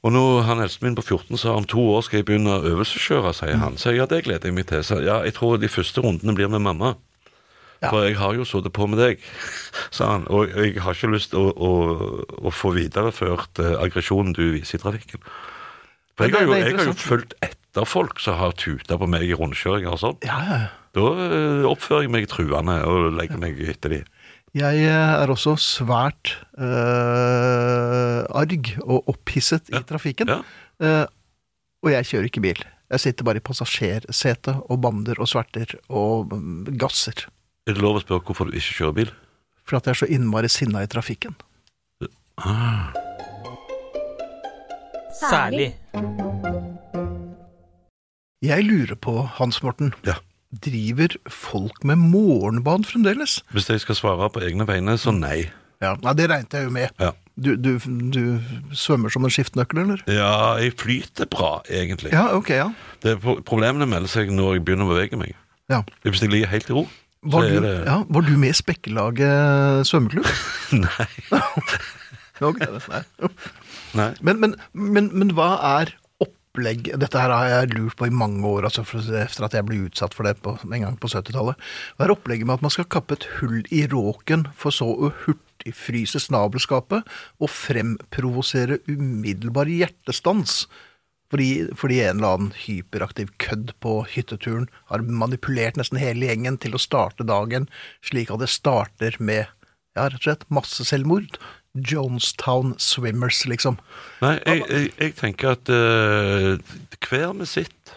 og 0.03 0.13
nå 0.15 0.23
han 0.47 0.61
eldste 0.63 0.85
min 0.85 0.95
på 0.95 1.03
14 1.03 1.37
sa 1.41 1.53
om 1.59 1.65
to 1.67 1.81
år 1.97 2.05
skal 2.05 2.21
jeg 2.21 2.27
begynne 2.29 2.53
å 2.55 2.63
øvelseskjøre, 2.71 3.33
sier 3.35 3.57
han. 3.59 3.75
Så 3.81 3.91
ja, 3.97 4.05
det 4.07 4.21
gleder 4.27 4.47
jeg 4.47 4.55
meg 4.55 4.69
til. 4.69 4.83
Så 4.87 5.01
ja, 5.03 5.17
jeg 5.27 5.35
tror 5.35 5.57
de 5.59 5.67
første 5.71 5.99
rundene 6.05 6.35
blir 6.37 6.47
med 6.53 6.63
mamma. 6.63 6.93
Ja. 7.79 7.89
For 7.93 8.03
jeg 8.07 8.15
har 8.19 8.33
jo 8.35 8.43
sittet 8.47 8.73
på 8.75 8.87
med 8.91 8.99
deg, 8.99 9.21
sa 9.95 10.13
han. 10.13 10.25
Og 10.31 10.51
jeg 10.55 10.79
har 10.83 10.95
ikke 10.95 11.11
lyst 11.13 11.31
til 11.35 11.39
å, 11.47 11.51
å, 11.51 12.23
å 12.47 12.51
få 12.51 12.71
videreført 12.75 13.59
eh, 13.63 13.75
aggresjonen 13.79 14.35
du 14.35 14.45
viser 14.57 14.79
i 14.79 14.83
trafikken. 14.83 15.23
For 16.19 16.27
jeg 16.27 16.33
det- 16.35 16.39
har 16.41 16.47
jo, 16.47 16.57
jeg 16.59 16.77
har 16.79 16.89
jo 16.91 16.95
fulgt 16.99 17.35
etter 17.43 17.87
folk 17.87 18.19
som 18.23 18.35
har 18.39 18.55
tuta 18.59 18.97
på 18.99 19.07
meg 19.07 19.23
i 19.27 19.35
rundkjøringer 19.39 19.95
og 19.95 20.01
sånn. 20.01 20.17
Ja, 20.27 20.39
ja. 20.47 20.59
Da 20.97 21.05
eh, 21.27 21.67
oppfører 21.69 22.07
jeg 22.07 22.11
meg 22.15 22.25
truende 22.31 22.79
og 22.87 23.11
legger 23.19 23.39
meg 23.39 23.59
etter 23.75 23.93
de. 23.93 23.99
Jeg 24.57 24.79
eh, 24.81 25.11
er 25.21 25.29
også 25.29 25.53
svært 25.61 26.31
eh, 26.57 27.58
arg 28.39 28.71
og 28.85 29.09
opphisset 29.13 29.69
Ja. 29.73 29.79
i 29.79 29.87
trafikken. 29.89 30.27
Ja. 30.31 30.41
Uh, 30.79 31.05
og 31.85 31.91
jeg 31.93 32.05
kjører 32.09 32.29
ikke 32.31 32.41
bil. 32.43 32.63
Jeg 32.89 32.99
sitter 33.03 33.23
bare 33.27 33.37
i 33.39 33.45
passasjersetet 33.45 34.63
og 34.69 34.79
bander 34.81 35.19
og 35.21 35.27
sverter 35.29 35.75
og 35.89 36.31
mm, 36.33 36.71
gasser. 36.81 37.27
Er 37.69 37.75
det 37.77 37.83
lov 37.83 37.99
å 37.99 38.01
spørre 38.03 38.25
hvorfor 38.25 38.49
du 38.49 38.57
ikke 38.57 38.77
kjører 38.79 38.95
bil? 38.97 39.11
For 39.69 39.77
at 39.77 39.85
jeg 39.85 39.93
er 39.93 39.99
så 40.01 40.09
innmari 40.09 40.49
sinna 40.49 40.81
i 40.81 40.89
trafikken. 40.89 41.35
Særlig. 45.19 45.73
Jeg 48.41 48.63
lurer 48.65 48.95
på, 48.95 49.13
Hans 49.37 49.61
Morten, 49.63 49.93
Ja. 50.07 50.15
driver 50.63 51.13
folk 51.29 51.83
med 51.83 51.97
morgenbad 51.99 52.85
fremdeles? 52.87 53.41
Hvis 53.51 53.69
jeg 53.69 53.81
skal 53.83 53.95
svare 53.95 54.29
på 54.33 54.39
egne 54.41 54.65
vegne, 54.65 54.95
så 54.97 55.11
nei. 55.13 55.51
Ja, 55.81 55.95
Nei, 56.01 56.13
det 56.13 56.29
regnet 56.29 56.53
jeg 56.53 56.63
jo 56.65 56.69
med. 56.71 56.89
Ja. 56.99 57.11
Du, 57.39 57.53
du, 57.55 57.71
du 58.13 58.73
svømmer 58.75 59.11
som 59.13 59.23
en 59.23 59.31
skiftenøkkel, 59.33 59.79
eller? 59.85 60.01
Ja, 60.11 60.31
jeg 60.59 60.73
flyter 60.81 61.29
bra, 61.31 61.59
egentlig. 61.71 62.11
Ja, 62.11 62.25
ok, 62.35 62.49
ja. 62.57 62.65
Det, 63.05 63.15
pro- 63.23 63.39
problemene 63.47 63.87
melder 63.87 64.11
seg 64.11 64.31
når 64.35 64.57
jeg 64.57 64.65
begynner 64.67 64.89
å 64.89 64.93
bevege 64.93 65.19
meg. 65.21 65.35
ja. 65.71 65.83
Hvis 66.03 66.23
jeg 66.25 66.33
ligger 66.33 66.51
helt 66.51 66.69
i 66.71 66.75
ro, 66.75 66.83
Var, 67.21 67.47
du, 67.51 67.57
det 67.65 67.71
ja, 67.87 67.97
var 68.07 68.23
du 68.27 68.35
med 68.39 68.53
i 68.53 68.57
Spekkelaget 68.59 69.87
svømmeklubb? 69.89 70.27
Nei. 70.83 71.07
okay, 72.49 72.67
nei. 72.89 73.01
nei. 73.99 74.11
Men, 74.23 74.39
men, 74.39 74.55
men, 74.73 75.09
men 75.11 75.33
hva 75.35 75.49
er 75.79 75.91
opplegg 76.23 76.89
Dette 76.99 77.19
her 77.19 77.31
har 77.33 77.49
jeg 77.51 77.73
lurt 77.75 77.97
på 77.99 78.07
i 78.07 78.13
mange 78.15 78.39
år, 78.47 78.69
altså 78.69 78.85
for, 78.87 79.03
efter 79.19 79.45
at 79.49 79.55
jeg 79.57 79.67
ble 79.67 79.81
utsatt 79.89 80.15
for 80.15 80.27
det 80.27 80.37
på, 80.43 80.55
en 80.63 80.85
gang 80.85 80.95
på 80.99 81.11
70-tallet. 81.11 81.59
Hva 81.97 82.07
er 82.07 82.13
opplegget 82.15 82.47
med 82.47 82.59
at 82.59 82.65
man 82.65 82.73
skal 82.73 82.87
kappe 82.91 83.15
et 83.19 83.27
hull 83.39 83.61
i 83.75 83.83
råken, 83.91 84.47
for 84.59 84.75
så 84.75 84.87
å 84.87 85.11
hurtigfryse 85.59 86.19
snabelskapet 86.19 87.03
og 87.39 87.49
fremprovosere 87.49 88.79
umiddelbar 88.87 89.67
hjertestans? 89.67 90.67
Fordi, 91.29 91.69
fordi 91.77 91.99
en 92.01 92.17
eller 92.17 92.33
annen 92.33 92.53
hyperaktiv 92.57 93.29
kødd 93.37 93.75
på 93.79 94.05
hytteturen 94.09 94.67
har 94.89 95.01
manipulert 95.01 95.77
nesten 95.77 95.99
hele 95.99 96.25
gjengen 96.25 96.57
til 96.57 96.73
å 96.73 96.81
starte 96.81 97.23
dagen 97.23 97.67
slik 98.01 98.31
at 98.31 98.41
det 98.41 98.49
starter 98.49 99.15
med 99.19 99.45
ja, 99.95 100.07
rett 100.07 100.17
og 100.17 100.25
slett 100.25 100.49
masseselvmord. 100.49 101.37
Jonestown 101.77 102.73
Swimmers, 102.81 103.43
liksom. 103.45 103.77
Nei, 104.23 104.39
jeg, 104.41 104.63
jeg, 104.65 104.87
jeg 104.97 105.13
tenker 105.19 105.53
at 105.53 105.69
uh, 105.69 106.57
hver 107.05 107.35
med 107.37 107.45
sitt. 107.45 107.93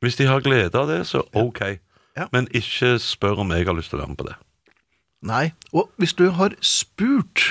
Hvis 0.00 0.16
de 0.16 0.30
har 0.30 0.40
glede 0.40 0.80
av 0.80 0.88
det, 0.88 1.02
så 1.04 1.20
ok. 1.36 1.60
Ja. 2.16 2.30
Men 2.32 2.48
ikke 2.56 2.94
spør 3.02 3.44
om 3.44 3.52
jeg 3.52 3.68
har 3.68 3.76
lyst 3.76 3.92
til 3.92 4.00
å 4.00 4.06
være 4.06 4.14
med 4.14 4.20
på 4.22 4.28
det. 4.30 4.38
Nei. 5.26 5.50
Og 5.74 5.90
hvis 6.00 6.14
du 6.18 6.28
har 6.36 6.54
spurt, 6.64 7.44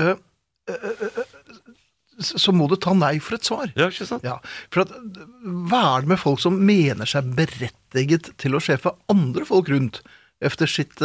øh, 0.00 0.14
øh, 0.70 1.02
øh, 1.02 1.24
så 2.18 2.52
må 2.54 2.66
du 2.70 2.76
ta 2.78 2.94
nei 2.98 3.16
for 3.22 3.38
et 3.38 3.46
svar. 3.46 3.72
Ja, 3.78 3.90
ikke 3.92 4.06
sant? 4.08 4.26
Ja, 4.26 4.38
for 4.74 4.86
at, 4.86 4.94
Hva 5.70 5.82
er 5.96 6.06
det 6.06 6.12
med 6.14 6.22
folk 6.22 6.42
som 6.42 6.58
mener 6.58 7.06
seg 7.06 7.30
berettiget 7.38 8.32
til 8.42 8.58
å 8.58 8.62
sjefe 8.62 8.94
andre 9.12 9.46
folk 9.46 9.70
rundt 9.70 10.02
efter 10.42 10.70
sitt, 10.70 10.98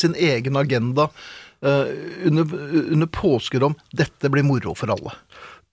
sin 0.00 0.14
egen 0.16 0.56
agenda 0.56 1.10
eh, 1.60 1.88
under, 2.28 2.52
under 2.88 3.08
påskudd 3.12 3.66
om 3.66 3.74
'dette 3.92 4.30
blir 4.32 4.44
moro 4.44 4.72
for 4.76 4.92
alle'? 4.92 5.16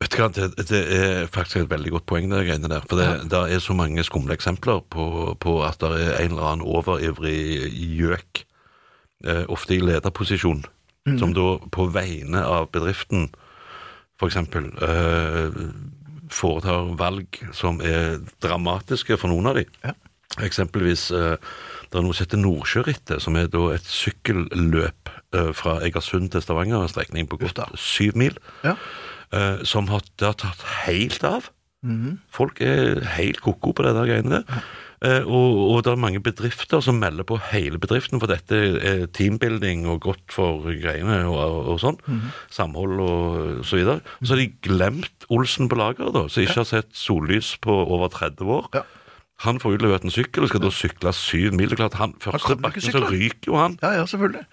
Vet 0.04 0.12
du 0.12 0.20
hva, 0.20 0.28
det, 0.32 0.50
det 0.68 0.82
er 0.92 1.30
faktisk 1.32 1.62
et 1.62 1.70
veldig 1.72 1.94
godt 1.94 2.08
poeng, 2.12 2.28
det 2.32 2.42
greiene 2.48 2.72
der. 2.72 2.84
For 2.84 3.00
det, 3.00 3.30
det 3.32 3.40
er 3.56 3.62
så 3.64 3.76
mange 3.78 4.04
skumle 4.04 4.36
eksempler 4.36 4.82
på, 4.92 5.36
på 5.40 5.54
at 5.64 5.80
det 5.80 5.92
er 5.96 6.18
en 6.26 6.36
eller 6.36 6.50
annen 6.50 6.68
overivrig 6.68 7.72
gjøk, 7.72 8.44
ofte 9.48 9.76
i 9.76 9.80
lederposisjon, 9.82 10.66
som 11.20 11.34
da 11.34 11.58
på 11.72 11.86
vegne 11.94 12.42
av 12.44 12.68
bedriften 12.74 13.30
eksempel 14.28 14.68
eh, 14.82 15.56
foretar 16.34 16.96
valg 16.98 17.40
som 17.54 17.82
er 17.86 18.20
dramatiske 18.42 19.18
for 19.22 19.30
noen 19.32 19.48
av 19.52 19.60
dem. 19.60 19.66
Ja. 19.86 19.94
Eksempelvis 20.44 21.12
eh, 21.16 21.36
det 21.92 22.00
er 22.00 22.04
noe 22.04 22.16
som 22.18 22.26
heter 22.26 22.42
Nordsjørittet, 22.42 23.22
som 23.24 23.38
er 23.40 23.48
da 23.52 23.62
et 23.76 23.86
sykkelløp 23.88 25.12
eh, 25.36 25.52
fra 25.56 25.78
Egersund 25.86 26.32
til 26.34 26.42
Stavanger, 26.44 26.82
en 26.82 26.92
strekning 26.92 27.30
på 27.30 27.38
godt 27.40 27.62
syv 27.80 28.18
mil, 28.20 28.40
Ja. 28.66 28.76
eh, 29.32 29.62
som 29.64 29.88
har, 29.94 30.02
har 30.20 30.34
tatt 30.42 30.66
helt 30.88 31.24
av. 31.24 31.52
Mhm. 31.86 32.18
Folk 32.34 32.62
er 32.66 33.04
helt 33.16 33.40
ko-ko 33.46 33.72
på 33.78 33.84
det 33.86 33.94
der 33.94 34.10
greiene 34.10 34.40
der. 34.40 34.44
Eh, 34.56 34.64
og, 35.26 35.58
og 35.72 35.84
det 35.86 35.92
er 35.92 36.02
mange 36.02 36.22
bedrifter 36.24 36.82
som 36.84 37.00
melder 37.02 37.28
på 37.28 37.38
hele 37.52 37.80
bedriften, 37.82 38.22
for 38.22 38.32
dette 38.32 38.58
er 38.80 39.06
teambuilding 39.16 39.86
og 39.92 40.02
godt 40.08 40.34
for 40.34 40.66
greiene 40.82 41.22
og, 41.30 41.38
og, 41.74 41.80
sånn. 41.84 42.00
sånn. 42.02 42.20
-hmm. 42.20 42.36
Samhold 42.50 43.00
og 43.00 43.66
så 43.66 43.76
videre. 43.78 44.00
Så 44.24 44.34
har 44.34 44.42
de 44.42 44.54
glemt 44.62 45.28
Olsen 45.30 45.70
på 45.70 45.76
lageret, 45.76 46.14
da, 46.14 46.28
som 46.28 46.44
ikke 46.44 46.62
har 46.62 46.70
sett 46.70 46.92
sollys 46.94 47.58
på 47.58 47.72
over 47.72 48.08
30 48.08 48.46
år. 48.46 48.70
Ja. 48.74 48.82
Han 49.44 49.60
får 49.60 49.78
utlevert 49.78 50.04
en 50.04 50.14
sykkel 50.14 50.44
og 50.44 50.50
skal 50.50 50.64
da 50.64 50.72
sykle 50.72 51.12
syv 51.14 51.54
mil. 51.54 51.70
Det 51.70 51.76
er 51.76 51.84
klart, 51.84 52.00
han, 52.00 52.16
Første 52.24 52.56
bakken 52.56 52.82
så 52.82 53.04
ryker 53.04 53.52
jo 53.52 53.58
han. 53.60 53.78
Ja, 53.82 53.92
ja, 53.92 54.06
selvfølgelig. 54.06 54.46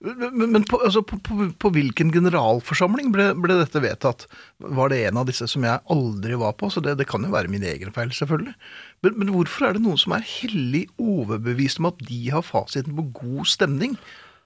Men, 0.00 0.52
men 0.52 0.62
på, 0.62 0.78
altså, 0.86 1.02
på, 1.02 1.16
på, 1.26 1.48
på 1.58 1.70
hvilken 1.74 2.12
generalforsamling 2.14 3.10
ble, 3.14 3.32
ble 3.42 3.56
dette 3.58 3.82
vedtatt? 3.82 4.28
Var 4.62 4.92
det 4.92 5.00
en 5.08 5.18
av 5.18 5.26
disse 5.26 5.48
som 5.50 5.64
jeg 5.66 5.82
aldri 5.90 6.38
var 6.38 6.54
på? 6.60 6.70
Så 6.70 6.82
det, 6.84 6.94
det 7.00 7.08
kan 7.10 7.26
jo 7.26 7.32
være 7.34 7.50
min 7.50 7.66
egen 7.66 7.90
feil, 7.94 8.12
selvfølgelig. 8.14 8.54
Men, 9.02 9.18
men 9.18 9.32
hvorfor 9.34 9.66
er 9.66 9.74
det 9.74 9.82
noen 9.82 9.98
som 9.98 10.14
er 10.14 10.26
hellig 10.26 10.84
overbevist 11.02 11.82
om 11.82 11.90
at 11.90 11.98
de 12.06 12.20
har 12.30 12.46
fasiten 12.46 12.94
på 12.98 13.08
god 13.18 13.50
stemning, 13.50 13.98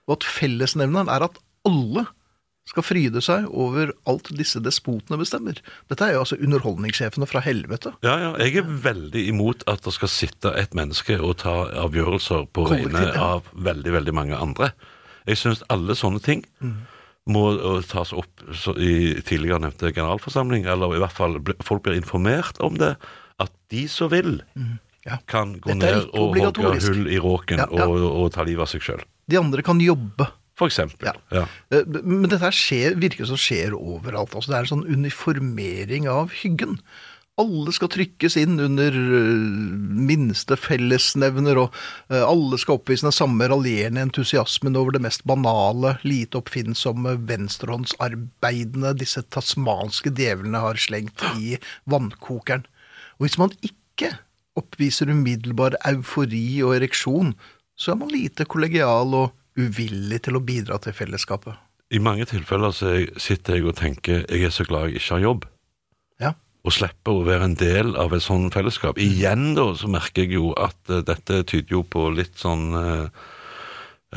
og 0.09 0.17
at 0.17 0.27
fellesnevneren 0.27 1.13
er 1.13 1.29
at 1.29 1.37
alle 1.69 2.07
skal 2.71 2.85
fryde 2.87 3.21
seg 3.21 3.45
over 3.51 3.91
alt 4.09 4.33
disse 4.39 4.63
despotene 4.65 5.21
bestemmer? 5.21 5.61
Dette 5.93 6.09
er 6.09 6.17
jo 6.17 6.23
altså 6.23 6.41
underholdningssjefene 6.41 7.29
fra 7.29 7.45
helvete. 7.45 7.93
Ja, 8.07 8.17
ja, 8.25 8.33
Jeg 8.41 8.63
er 8.63 8.73
veldig 8.89 9.27
imot 9.29 9.69
at 9.69 9.85
det 9.85 9.93
skal 9.99 10.15
sitte 10.17 10.57
et 10.57 10.73
menneske 10.79 11.21
og 11.21 11.43
ta 11.45 11.59
avgjørelser 11.85 12.49
på 12.57 12.71
vegne 12.73 13.05
av 13.21 13.53
veldig, 13.53 13.97
veldig 14.01 14.17
mange 14.17 14.41
andre. 14.41 14.73
Jeg 15.27 15.37
syns 15.41 15.63
alle 15.71 15.95
sånne 15.99 16.21
ting 16.23 16.45
Mm. 16.61 16.77
må 17.29 17.43
uh, 17.55 17.83
tas 17.87 18.13
opp 18.13 18.43
i 18.79 19.15
tidligere 19.23 19.61
nevnte 19.63 19.93
generalforsamling, 19.95 20.67
eller 20.67 20.97
i 20.97 20.99
hvert 20.99 21.13
fall 21.15 21.37
folk 21.63 21.83
blir 21.85 21.95
informert 22.01 22.59
om 22.61 22.75
det. 22.81 22.97
At 23.39 23.51
de 23.71 23.87
som 23.89 24.11
vil, 24.11 24.41
Ja. 25.07 25.19
kan 25.27 25.57
gå 25.61 25.75
ned 25.75 26.11
og 26.15 26.37
hogge 26.37 26.81
hull 26.83 27.07
i 27.11 27.19
råken 27.19 27.59
Ja, 27.59 27.67
ja. 27.71 27.87
Og, 27.87 27.99
og 28.03 28.33
ta 28.33 28.43
livet 28.45 28.63
av 28.63 28.69
seg 28.71 28.83
sjøl. 28.83 29.03
De 29.29 29.39
andre 29.39 29.63
kan 29.63 29.79
jobbe. 29.81 30.29
For 30.59 30.69
eksempel. 30.69 31.09
Ja. 31.09 31.15
Ja. 31.33 31.47
Eh, 31.73 31.83
Men 32.05 32.29
dette 32.29 32.51
skjer, 32.53 32.95
virker 33.01 33.25
som 33.27 33.37
skjer 33.41 33.73
overalt. 33.73 34.35
Altså, 34.37 34.51
det 34.53 34.59
er 34.59 34.67
en 34.67 34.73
sånn 34.83 34.85
uniformering 34.93 36.07
av 36.11 36.31
hyggen. 36.43 36.79
Alle 37.41 37.73
skal 37.73 37.89
trykkes 37.89 38.35
inn 38.37 38.59
under 38.61 38.93
eh, 38.93 39.45
minste 40.05 40.57
fellesnevner, 40.61 41.63
og 41.63 41.77
eh, 42.13 42.21
alle 42.21 42.59
skal 42.61 42.77
oppvise 42.77 43.07
den 43.07 43.15
samme 43.17 43.47
raljerende 43.49 44.03
entusiasmen 44.05 44.77
over 44.77 44.93
det 44.93 45.01
mest 45.07 45.25
banale, 45.29 45.95
lite 46.05 46.43
oppfinnsomme 46.43 47.15
venstrehåndsarbeidene 47.31 48.93
disse 49.01 49.25
tasmanske 49.33 50.13
djevlene 50.19 50.61
har 50.61 50.81
slengt 50.81 51.25
i 51.41 51.57
vannkokeren. 51.89 52.67
Og 53.17 53.25
hvis 53.25 53.39
man 53.41 53.57
ikke 53.65 54.13
oppviser 54.61 55.09
umiddelbar 55.09 55.79
eufori 55.89 56.61
og 56.61 56.77
ereksjon, 56.77 57.33
så 57.81 57.95
er 57.95 58.01
man 58.03 58.13
lite 58.13 58.45
kollegial 58.45 59.17
og 59.17 59.33
uvillig 59.57 60.21
til 60.27 60.37
å 60.37 60.45
bidra 60.45 60.77
til 60.85 60.93
fellesskapet. 60.97 61.57
I 61.93 62.01
mange 62.01 62.29
tilfeller 62.29 62.77
sitter 62.77 63.57
jeg 63.57 63.67
og 63.69 63.77
tenker 63.81 64.23
jeg 64.29 64.45
er 64.49 64.53
så 64.53 64.69
glad 64.69 64.91
jeg 64.91 65.01
ikke 65.01 65.17
har 65.17 65.27
jobb. 65.31 65.49
Og 66.63 66.75
slipper 66.77 67.19
å 67.19 67.27
være 67.27 67.49
en 67.49 67.59
del 67.59 67.97
av 67.99 68.13
et 68.15 68.23
sånt 68.23 68.55
fellesskap. 68.55 69.01
Igjen 69.03 69.57
da, 69.59 69.73
så 69.75 69.91
merker 69.91 70.27
jeg 70.27 70.37
jo 70.39 70.53
at 70.55 70.79
eh, 70.93 71.03
dette 71.07 71.43
tyder 71.51 71.79
jo 71.79 71.83
på 71.83 72.07
litt 72.15 72.39
sånn 72.39 72.69
eh, 72.79 73.25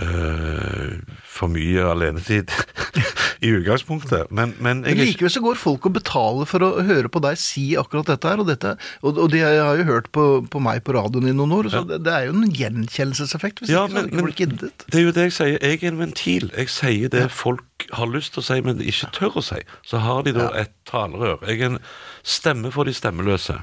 eh, 0.01 0.95
for 1.35 1.51
mye 1.51 1.83
alenetid 1.91 2.51
i 3.45 3.49
utgangspunktet. 3.51 4.31
Men, 4.31 4.53
men 4.63 4.81
Men 4.85 4.97
likevel 4.99 5.31
så 5.33 5.41
går 5.43 5.57
folk 5.59 5.85
og 5.89 5.95
betaler 5.97 6.47
for 6.49 6.63
å 6.65 6.69
høre 6.87 7.09
på 7.11 7.21
deg 7.23 7.37
si 7.41 7.65
akkurat 7.79 8.07
dette 8.13 8.31
her, 8.31 8.41
og 8.43 8.47
dette, 8.49 8.75
og, 9.03 9.19
og 9.25 9.31
de 9.33 9.41
har 9.43 9.77
jo 9.81 9.87
hørt 9.89 10.09
på, 10.15 10.25
på 10.51 10.61
meg 10.63 10.83
på 10.87 10.95
radioen 10.97 11.29
i 11.31 11.35
noen 11.35 11.55
år, 11.59 11.69
så 11.73 11.83
det, 11.87 12.01
det 12.07 12.13
er 12.15 12.29
jo 12.29 12.35
en 12.37 12.51
gjenkjennelseseffekt, 12.55 13.63
hvis 13.63 13.73
Ja, 13.73 13.85
ikke 13.85 13.91
så 13.95 13.99
hadde 13.99 14.07
ikke 14.11 14.19
men- 14.21 14.29
blitt 14.29 14.43
giddet. 14.43 14.85
Det 14.91 15.01
er 15.01 15.07
jo 15.07 15.15
det 15.17 15.27
jeg 15.29 15.35
sier. 15.39 15.57
Jeg 15.61 15.81
er 15.83 15.91
en 15.91 16.01
ventil. 16.03 16.49
Jeg 16.55 16.71
sier 16.73 17.11
det 17.13 17.25
folk 17.35 17.87
har 17.95 18.07
lyst 18.11 18.33
til 18.35 18.43
å 18.43 18.47
si, 18.47 18.61
men 18.65 18.79
ikke 18.83 19.11
tør 19.15 19.39
å 19.41 19.43
si. 19.45 19.59
Så 19.85 19.99
har 20.05 20.23
de 20.25 20.33
da 20.35 20.49
et 20.63 20.71
talerør. 20.89 21.43
Jeg 21.49 21.59
er 21.61 21.73
en 21.73 21.79
stemme 22.25 22.71
for 22.73 22.87
de 22.87 22.93
stemmeløse. 22.95 23.59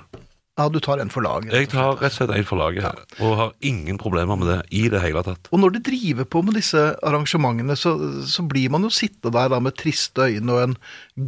Ja, 0.60 0.66
du 0.68 0.76
tar 0.84 1.00
en 1.00 1.08
for 1.08 1.24
laget. 1.24 1.54
Jeg 1.56 1.70
tar 1.72 1.94
rett 1.96 2.12
og 2.12 2.16
slett 2.18 2.32
en 2.36 2.44
for 2.44 2.60
laget 2.60 2.84
her, 2.84 2.98
og 3.24 3.36
har 3.38 3.52
ingen 3.64 3.96
problemer 4.00 4.36
med 4.36 4.50
det 4.50 4.58
i 4.76 4.82
det 4.92 5.00
hele 5.00 5.22
tatt. 5.24 5.48
Og 5.48 5.62
når 5.62 5.78
de 5.78 5.80
driver 5.86 6.26
på 6.28 6.42
med 6.44 6.58
disse 6.58 6.82
arrangementene, 7.00 7.76
så, 7.78 7.94
så 8.28 8.44
blir 8.44 8.68
man 8.74 8.84
jo 8.84 8.90
sittende 8.92 9.32
der 9.32 9.48
da 9.54 9.62
med 9.64 9.78
triste 9.80 10.26
øyne 10.28 10.52
og 10.52 10.64
en 10.66 10.76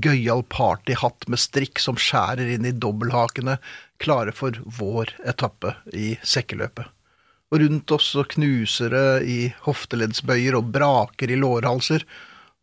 gøyal 0.05 0.45
partyhatt 0.53 1.25
med 1.33 1.41
strikk 1.41 1.81
som 1.81 1.97
skjærer 1.97 2.53
inn 2.53 2.69
i 2.69 2.75
dobbelthakene, 2.77 3.57
klare 4.03 4.35
for 4.37 4.61
vår 4.61 5.15
etappe 5.25 5.73
i 5.97 6.19
sekkeløpet. 6.21 6.93
Og 7.55 7.65
rundt 7.65 7.97
oss 7.97 8.13
så 8.13 8.27
knuser 8.29 8.93
det 8.93 9.09
i 9.31 9.41
hofteleddsbøyer 9.65 10.59
og 10.59 10.69
braker 10.75 11.33
i 11.33 11.41
lårhalser, 11.41 12.05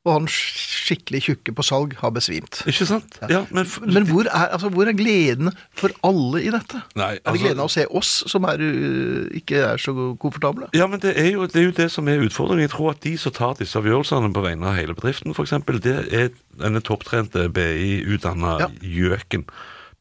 og 0.02 0.16
han 0.16 0.28
skikkelig 0.34 1.20
tjukke 1.28 1.54
på 1.54 1.64
salg 1.66 1.92
har 2.00 2.14
besvimt. 2.16 2.64
Ikke 2.70 2.88
sant? 2.90 3.18
Ja, 3.30 3.44
men, 3.54 3.68
Men 3.86 4.08
hvor 4.10 4.26
er, 4.26 4.48
altså, 4.56 4.72
hvor 4.74 4.90
er 4.90 4.98
gleden 4.98 5.52
for 5.78 5.94
alle 6.08 6.42
i 6.42 6.50
dette? 6.54 6.82
Nei, 6.98 7.12
er 7.14 7.20
det 7.20 7.30
altså- 7.30 7.44
gleden 7.44 7.62
av 7.62 7.70
å 7.70 7.74
se 7.76 7.86
oss 7.86 8.14
som 8.32 8.48
er, 8.50 8.64
uh, 8.66 9.28
ikke 9.38 9.62
er 9.74 9.78
så 9.82 9.94
komfortable? 10.18 10.72
Ja, 10.74 10.88
men 10.90 11.04
det 11.04 11.14
er, 11.18 11.30
jo, 11.36 11.46
det 11.46 11.62
er 11.62 11.68
jo 11.68 11.76
det 11.78 11.92
som 11.94 12.10
er 12.10 12.26
utfordringen. 12.26 12.66
Jeg 12.66 12.74
tror 12.74 12.96
at 12.96 13.02
de 13.06 13.14
som 13.18 13.36
tar 13.38 13.54
disse 13.60 13.78
avgjørelsene 13.78 14.34
på 14.34 14.46
vegne 14.48 14.72
av 14.72 14.80
hele 14.80 14.98
bedriften, 14.98 15.36
f.eks., 15.38 15.54
det 15.82 15.98
er 16.10 16.34
denne 16.58 16.82
topptrente 16.82 17.46
BI-utdanna 17.54 18.58
Ja. 18.60 18.68
Gjøken 18.82 19.46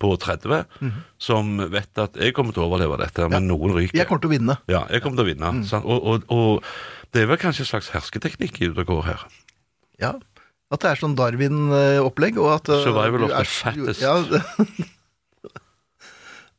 på 0.00 0.14
30 0.16 0.64
som 1.20 1.58
vet 1.70 2.00
at 2.00 2.16
jeg 2.16 2.32
kommer 2.36 2.56
til 2.56 2.64
å 2.64 2.70
overleve 2.70 2.96
dette, 3.02 3.28
men 3.28 3.46
noen 3.50 3.74
ryker. 3.76 3.98
Jeg 4.00 4.08
kommer 4.08 4.24
til 4.24 4.32
å 4.32 4.32
vinne. 4.32 4.56
Ja, 4.72 4.86
jeg 4.88 5.04
kommer 5.04 5.20
til 5.20 5.26
å 5.26 5.28
vinne. 5.28 5.52
Mm. 5.60 5.84
Og, 5.84 6.08
og, 6.08 6.24
og 6.32 7.12
det 7.12 7.22
er 7.22 7.30
vel 7.30 7.40
kanskje 7.42 7.66
en 7.66 7.72
slags 7.74 7.92
hersketeknikk 7.92 8.62
i 8.64 8.70
det 8.72 8.86
går 8.88 9.04
her. 9.10 9.26
Ja, 10.00 10.14
at 10.70 10.84
det 10.84 10.92
er 10.92 11.00
sånn 11.00 11.16
Darwin-opplegg, 11.18 12.38
og 12.40 12.52
at 12.54 12.70
uh, 12.70 12.80
Survival 12.84 13.26
of 13.26 13.34
the 13.34 13.44
fattest. 13.48 14.04
Ja, 14.04 14.16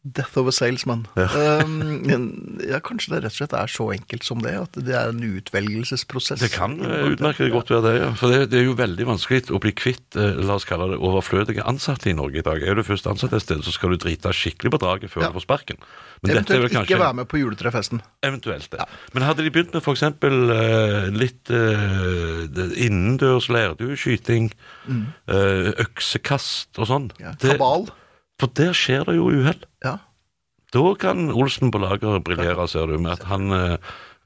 Death 0.04 0.38
of 0.42 0.48
a 0.50 0.52
salesman. 0.52 1.04
Um, 1.14 2.58
ja, 2.66 2.80
kanskje 2.82 3.12
det 3.14 3.20
rett 3.22 3.36
og 3.36 3.38
slett 3.38 3.52
er 3.54 3.70
så 3.70 3.86
enkelt 3.94 4.24
som 4.26 4.40
det, 4.42 4.56
at 4.58 4.80
det 4.82 4.96
er 4.98 5.12
en 5.12 5.22
utvelgelsesprosess. 5.22 6.42
Det 6.42 6.50
kan 6.56 6.74
eh, 6.82 7.04
utmerket 7.14 7.52
godt 7.54 7.70
være 7.70 7.84
det, 7.86 7.92
ja. 8.00 8.08
For 8.18 8.34
det, 8.34 8.48
det 8.50 8.64
er 8.64 8.66
jo 8.66 8.74
veldig 8.80 9.06
vanskelig 9.12 9.54
å 9.54 9.60
bli 9.62 9.76
kvitt 9.78 10.18
eh, 10.18 10.42
la 10.42 10.56
oss 10.58 10.66
kalle 10.66 10.88
det, 10.96 10.98
overflødige 11.06 11.68
ansatte 11.70 12.10
i 12.10 12.16
Norge 12.18 12.42
i 12.42 12.46
dag. 12.50 12.66
Er 12.66 12.82
du 12.82 12.84
først 12.88 13.06
ansatt 13.14 13.38
et 13.38 13.46
sted, 13.46 13.62
så 13.62 13.76
skal 13.76 13.94
du 13.94 14.02
drite 14.02 14.34
skikkelig 14.34 14.74
på 14.74 14.82
draget 14.82 15.14
før 15.14 15.28
Ja. 15.28 15.30
du 15.30 15.38
får 15.38 15.46
sparken. 15.46 15.86
Men 16.24 16.34
Eventuelt 16.34 16.74
kanskje 16.74 16.96
ikke 16.96 17.04
være 17.06 17.20
med 17.22 17.30
på 17.30 17.44
juletrefesten. 17.44 18.02
Eventuelt 18.26 18.74
det. 18.74 18.90
Men 19.14 19.30
hadde 19.30 19.46
de 19.46 19.54
begynt 19.54 19.78
med 19.78 19.86
f.eks. 19.86 20.06
Uh, 20.26 21.14
litt 21.14 21.54
uh, 21.54 22.74
innendørs 22.74 23.54
leirdueskyting, 23.54 24.50
mm. 24.90 25.08
uh, 25.30 25.72
øksekast 25.86 26.82
og 26.82 26.90
sånn 26.90 27.12
Ja, 27.22 27.38
det- 27.38 27.54
kabal. 27.54 27.92
For 28.42 28.48
der 28.58 28.74
skjer 28.78 29.04
det 29.08 29.16
jo 29.20 29.26
uhell. 29.30 29.62
Ja. 29.86 29.96
Da 30.74 30.84
kan 30.98 31.28
Olsen 31.36 31.72
på 31.74 31.80
lager 31.84 32.20
briljere, 32.24 32.66
ser 32.72 32.88
du, 32.90 32.96
med 33.04 33.12
at 33.20 33.26
han 33.30 33.52
eh, 33.52 33.78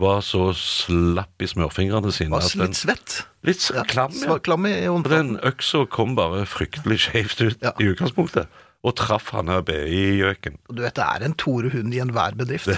var 0.01 0.19
så 0.23 0.51
slapp 0.55 1.41
i 1.41 1.47
smørfingrene 1.49 2.11
sine. 2.13 2.29
Var 2.35 2.41
den- 2.51 2.67
litt 2.69 2.77
svett. 2.79 3.15
litt 3.47 3.63
Ja, 3.73 3.83
klam, 3.89 4.11
ja. 4.21 4.37
Klam 4.45 4.65
i 4.69 4.75
For 4.85 5.09
den 5.09 5.37
øksa 5.41 5.85
kom 5.89 6.13
bare 6.15 6.45
fryktelig 6.45 6.99
skjevt 7.07 7.41
ut 7.47 7.57
Ja. 7.65 7.71
i 7.81 7.85
utgangspunktet, 7.91 8.45
og 8.85 8.93
traff 8.95 9.31
han 9.33 9.47
her 9.49 9.61
BI-gjøken. 9.65 10.57
Du 10.71 10.81
vet, 10.83 10.93
det 10.99 11.03
er 11.07 11.23
en 11.25 11.33
Tore 11.33 11.69
Hund 11.73 11.93
i 11.95 11.99
enhver 12.03 12.35
bedrift. 12.37 12.69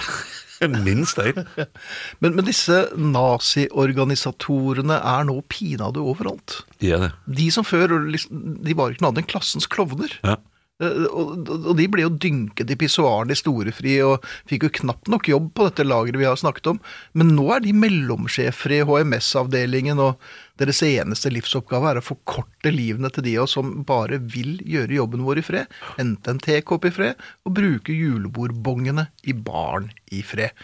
Minst 0.64 1.18
én. 1.22 1.44
Men, 2.20 2.34
men 2.34 2.44
disse 2.48 2.88
naziorganisatorene 2.96 4.96
er 4.98 5.24
nå 5.28 5.36
pinadø 5.52 6.00
overalt. 6.10 6.62
De 6.80 6.90
er 6.96 7.00
det. 7.04 7.10
De 7.38 7.46
som 7.54 7.62
før 7.66 7.86
liksom, 8.10 8.56
de 8.64 8.74
var 8.74 8.90
ikke 8.90 9.02
noe 9.04 9.12
annet 9.12 9.22
enn 9.24 9.28
klassens 9.30 9.68
klovner. 9.70 10.10
Ja. 10.24 10.34
Eh, 10.78 11.06
Og, 11.10 11.74
de 11.78 11.86
ble 11.90 12.04
jo 12.04 12.10
dynket 12.22 12.70
i 12.70 12.76
pissoaren 12.78 13.32
i 13.34 13.38
storefri 13.38 13.96
og 14.06 14.26
fikk 14.50 14.68
jo 14.68 14.74
knapt 14.82 15.10
nok 15.10 15.26
jobb 15.30 15.48
på 15.56 15.66
dette 15.66 15.86
lageret 15.86 16.20
vi 16.20 16.28
har 16.28 16.38
snakket 16.38 16.70
om. 16.74 16.82
Men 17.18 17.34
nå 17.34 17.48
er 17.54 17.64
de 17.64 17.74
mellomsjefer 17.74 18.76
i 18.76 18.82
HMS-avdelingen, 18.86 19.98
og 19.98 20.20
deres 20.60 20.82
eneste 20.86 21.32
livsoppgave 21.34 21.90
er 21.90 22.00
å 22.00 22.04
forkorte 22.06 22.70
livene 22.74 23.10
til 23.14 23.26
de 23.26 23.34
av 23.38 23.48
oss 23.48 23.56
som 23.58 23.80
bare 23.88 24.20
vil 24.22 24.58
gjøre 24.66 25.00
jobben 25.00 25.26
vår 25.26 25.42
i 25.42 25.46
fred, 25.48 25.80
hente 25.96 26.30
en 26.30 26.42
tekopp 26.42 26.86
i 26.86 26.94
fred 26.94 27.18
og 27.46 27.56
bruke 27.58 27.94
julebordbongene 27.94 29.08
i 29.26 29.34
baren 29.34 29.90
i 30.14 30.22
fred. 30.26 30.54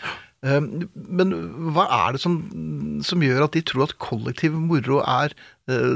Eh, 0.45 0.61
Men 0.61 1.35
hva 1.75 1.89
er 1.89 2.15
det 2.15 2.23
som, 2.23 2.39
som 3.03 3.23
gjør 3.25 3.47
at 3.47 3.57
de 3.57 3.65
tror 3.67 3.89
at 3.89 3.99
kollektiv 4.03 4.55
moro 4.55 5.01
er 5.03 5.35
eh, 5.71 5.95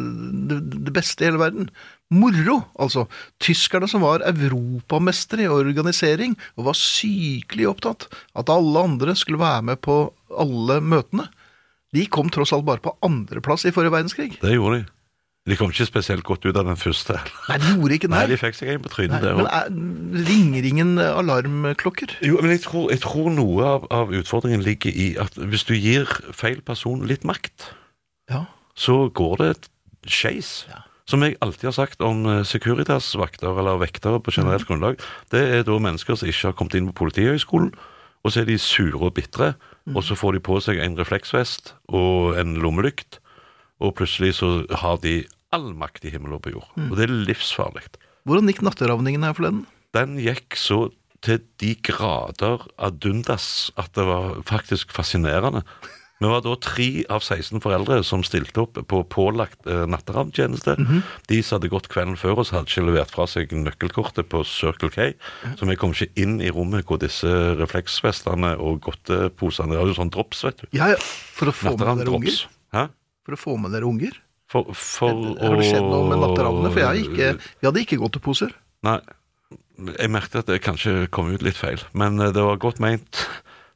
det 0.89 0.95
beste 0.97 1.23
i 1.23 1.31
hele 1.31 1.43
verden? 1.43 1.71
Moro, 2.11 2.63
altså. 2.81 3.07
Tyskerne 3.43 3.89
som 3.91 4.01
var 4.01 4.23
europamestere 4.25 5.45
i 5.45 5.51
organisering, 5.53 6.37
og 6.57 6.71
var 6.71 6.79
sykelig 6.79 7.67
opptatt 7.69 8.07
at 8.39 8.49
alle 8.53 8.85
andre 8.89 9.17
skulle 9.19 9.41
være 9.43 9.67
med 9.73 9.83
på 9.85 9.99
alle 10.39 10.79
møtene, 10.81 11.29
de 11.97 12.05
kom 12.13 12.29
tross 12.33 12.53
alt 12.53 12.67
bare 12.69 12.83
på 12.85 12.95
andreplass 13.05 13.65
i 13.69 13.73
forrige 13.73 13.93
verdenskrig. 13.95 14.35
Det 14.43 14.55
gjorde 14.57 14.81
de. 14.83 14.87
De 15.49 15.57
kom 15.57 15.71
ikke 15.73 15.87
spesielt 15.89 16.25
godt 16.29 16.45
ut 16.45 16.57
av 16.61 16.67
den 16.69 16.77
første. 16.77 17.15
Nei, 17.49 17.57
de 17.63 17.71
gjorde 17.79 17.95
ikke 17.97 18.09
Nei, 18.13 18.19
det. 18.29 18.35
de 18.35 18.41
fikk 18.43 18.57
seg 18.59 18.69
en 18.75 18.83
på 18.85 18.91
trynet 18.93 19.23
Nei, 19.25 19.31
men 19.39 19.47
òg. 19.47 19.55
er, 19.57 20.27
ringer 20.29 20.67
ingen 20.69 20.91
alarmklokker? 21.01 22.19
Jo, 22.27 22.37
men 22.45 22.53
jeg 22.53 22.61
tror, 22.67 22.91
jeg 22.93 23.01
tror 23.01 23.31
noe 23.33 23.65
av, 23.65 23.87
av 23.95 24.13
utfordringen 24.13 24.61
ligger 24.67 24.93
i 24.93 25.07
at 25.23 25.39
hvis 25.41 25.65
du 25.65 25.73
gir 25.79 26.05
feil 26.37 26.61
person 26.61 27.05
litt 27.09 27.25
makt, 27.25 27.71
Ja. 28.29 28.43
så 28.77 29.07
går 29.09 29.41
det 29.41 29.55
skeis. 30.13 30.67
Som 31.09 31.25
jeg 31.25 31.39
alltid 31.41 31.71
har 31.71 31.77
sagt 31.77 32.03
om 32.05 32.27
eh, 32.29 32.43
Securitas-vakter, 32.45 33.49
eller 33.57 33.81
vektere 33.81 34.21
på 34.21 34.35
generelt 34.35 34.69
grunnlag, 34.69 34.99
det 35.33 35.41
er 35.41 35.65
da 35.65 35.79
mennesker 35.81 36.19
som 36.19 36.29
ikke 36.29 36.51
har 36.51 36.59
kommet 36.59 36.77
inn 36.77 36.91
på 36.91 36.99
Politihøgskolen, 37.05 37.73
og 38.27 38.35
så 38.35 38.43
er 38.43 38.51
de 38.51 38.59
sure 38.61 39.01
og 39.01 39.15
bitre, 39.17 39.55
og 39.95 40.03
så 40.05 40.17
får 40.19 40.37
de 40.37 40.45
på 40.45 40.59
seg 40.61 40.83
en 40.85 40.99
refleksvest 40.99 41.73
og 41.97 42.37
en 42.37 42.59
lommelykt, 42.61 43.23
og 43.81 43.95
plutselig 43.97 44.35
så 44.41 44.51
har 44.83 44.99
de 45.01 45.23
all 45.55 45.71
makt 45.79 46.05
i 46.05 46.13
himmel 46.13 46.37
og 46.37 46.43
på 46.45 46.53
jord. 46.53 46.69
Og 46.91 46.97
det 46.99 47.07
er 47.07 47.15
livsfarlig. 47.31 47.87
Hvordan 48.29 48.51
gikk 48.51 48.61
natteravningen 48.67 49.25
her 49.25 49.37
forleden? 49.39 49.63
Den 49.97 50.19
gikk 50.21 50.59
så 50.61 50.91
til 51.25 51.41
de 51.63 51.73
grader 51.89 52.67
ad 52.77 53.07
undas 53.09 53.71
at 53.81 53.95
det 53.97 54.05
var 54.07 54.43
faktisk 54.47 54.93
fascinerende. 54.95 55.65
Vi 56.19 56.27
var 56.27 56.43
da 56.43 56.55
tre 56.59 56.89
av 57.15 57.23
16 57.23 57.61
foreldre 57.63 58.01
som 58.07 58.25
stilte 58.27 58.65
opp 58.65 58.79
på 58.91 59.01
pålagt 59.13 59.69
eh, 59.71 59.85
natteravntjeneste. 59.87 60.75
De 61.31 61.39
som 61.47 61.59
hadde 61.59 61.71
gått 61.71 61.87
kvelden 61.93 62.19
før 62.19 62.43
oss, 62.43 62.51
hadde 62.55 62.67
ikke 62.67 62.87
levert 62.89 63.13
fra 63.15 63.29
seg 63.31 63.55
nøkkelkortet 63.55 64.27
på 64.33 64.43
Circle 64.47 64.91
K. 64.91 65.13
Så 65.61 65.69
vi 65.71 65.79
kom 65.79 65.95
ikke 65.95 66.11
inn 66.19 66.41
i 66.43 66.51
rommet 66.55 66.89
hvor 66.89 66.99
disse 67.03 67.31
refleksvestene 67.61 68.57
og 68.59 68.81
godteposene 68.89 69.77
Det 69.77 69.83
var 69.83 69.93
jo 69.93 69.99
sånn 70.01 70.15
drops, 70.15 70.43
vet 70.49 70.65
du. 70.65 70.67
Ja, 70.75 70.91
ja. 70.95 70.99
For 71.39 71.53
å 71.53 71.55
få 71.55 71.77
med 71.79 72.03
dere 72.03 72.17
unger? 72.19 72.43
Hæ? 72.75 72.89
For 73.29 73.37
å 73.37 73.43
få 73.45 73.57
med 73.63 73.77
dere 73.77 73.87
unger? 73.87 74.19
For, 74.49 74.73
for 74.73 75.23
Har 75.39 75.59
det 75.61 75.69
skjedd 75.69 75.87
noe 75.87 76.09
med 76.09 76.23
natteravnene? 76.25 76.73
For 76.75 77.03
ikke, 77.05 77.33
vi 77.61 77.69
hadde 77.69 77.85
ikke 77.85 78.01
godteposer. 78.01 78.55
Nei, 78.89 78.99
jeg 79.95 80.11
merket 80.11 80.41
at 80.43 80.51
det 80.51 80.63
kanskje 80.65 81.05
kom 81.15 81.31
ut 81.31 81.45
litt 81.47 81.59
feil, 81.59 81.83
men 81.95 82.19
eh, 82.19 82.33
det 82.35 82.43
var 82.43 82.59
godt 82.63 82.81
meint. 82.83 83.23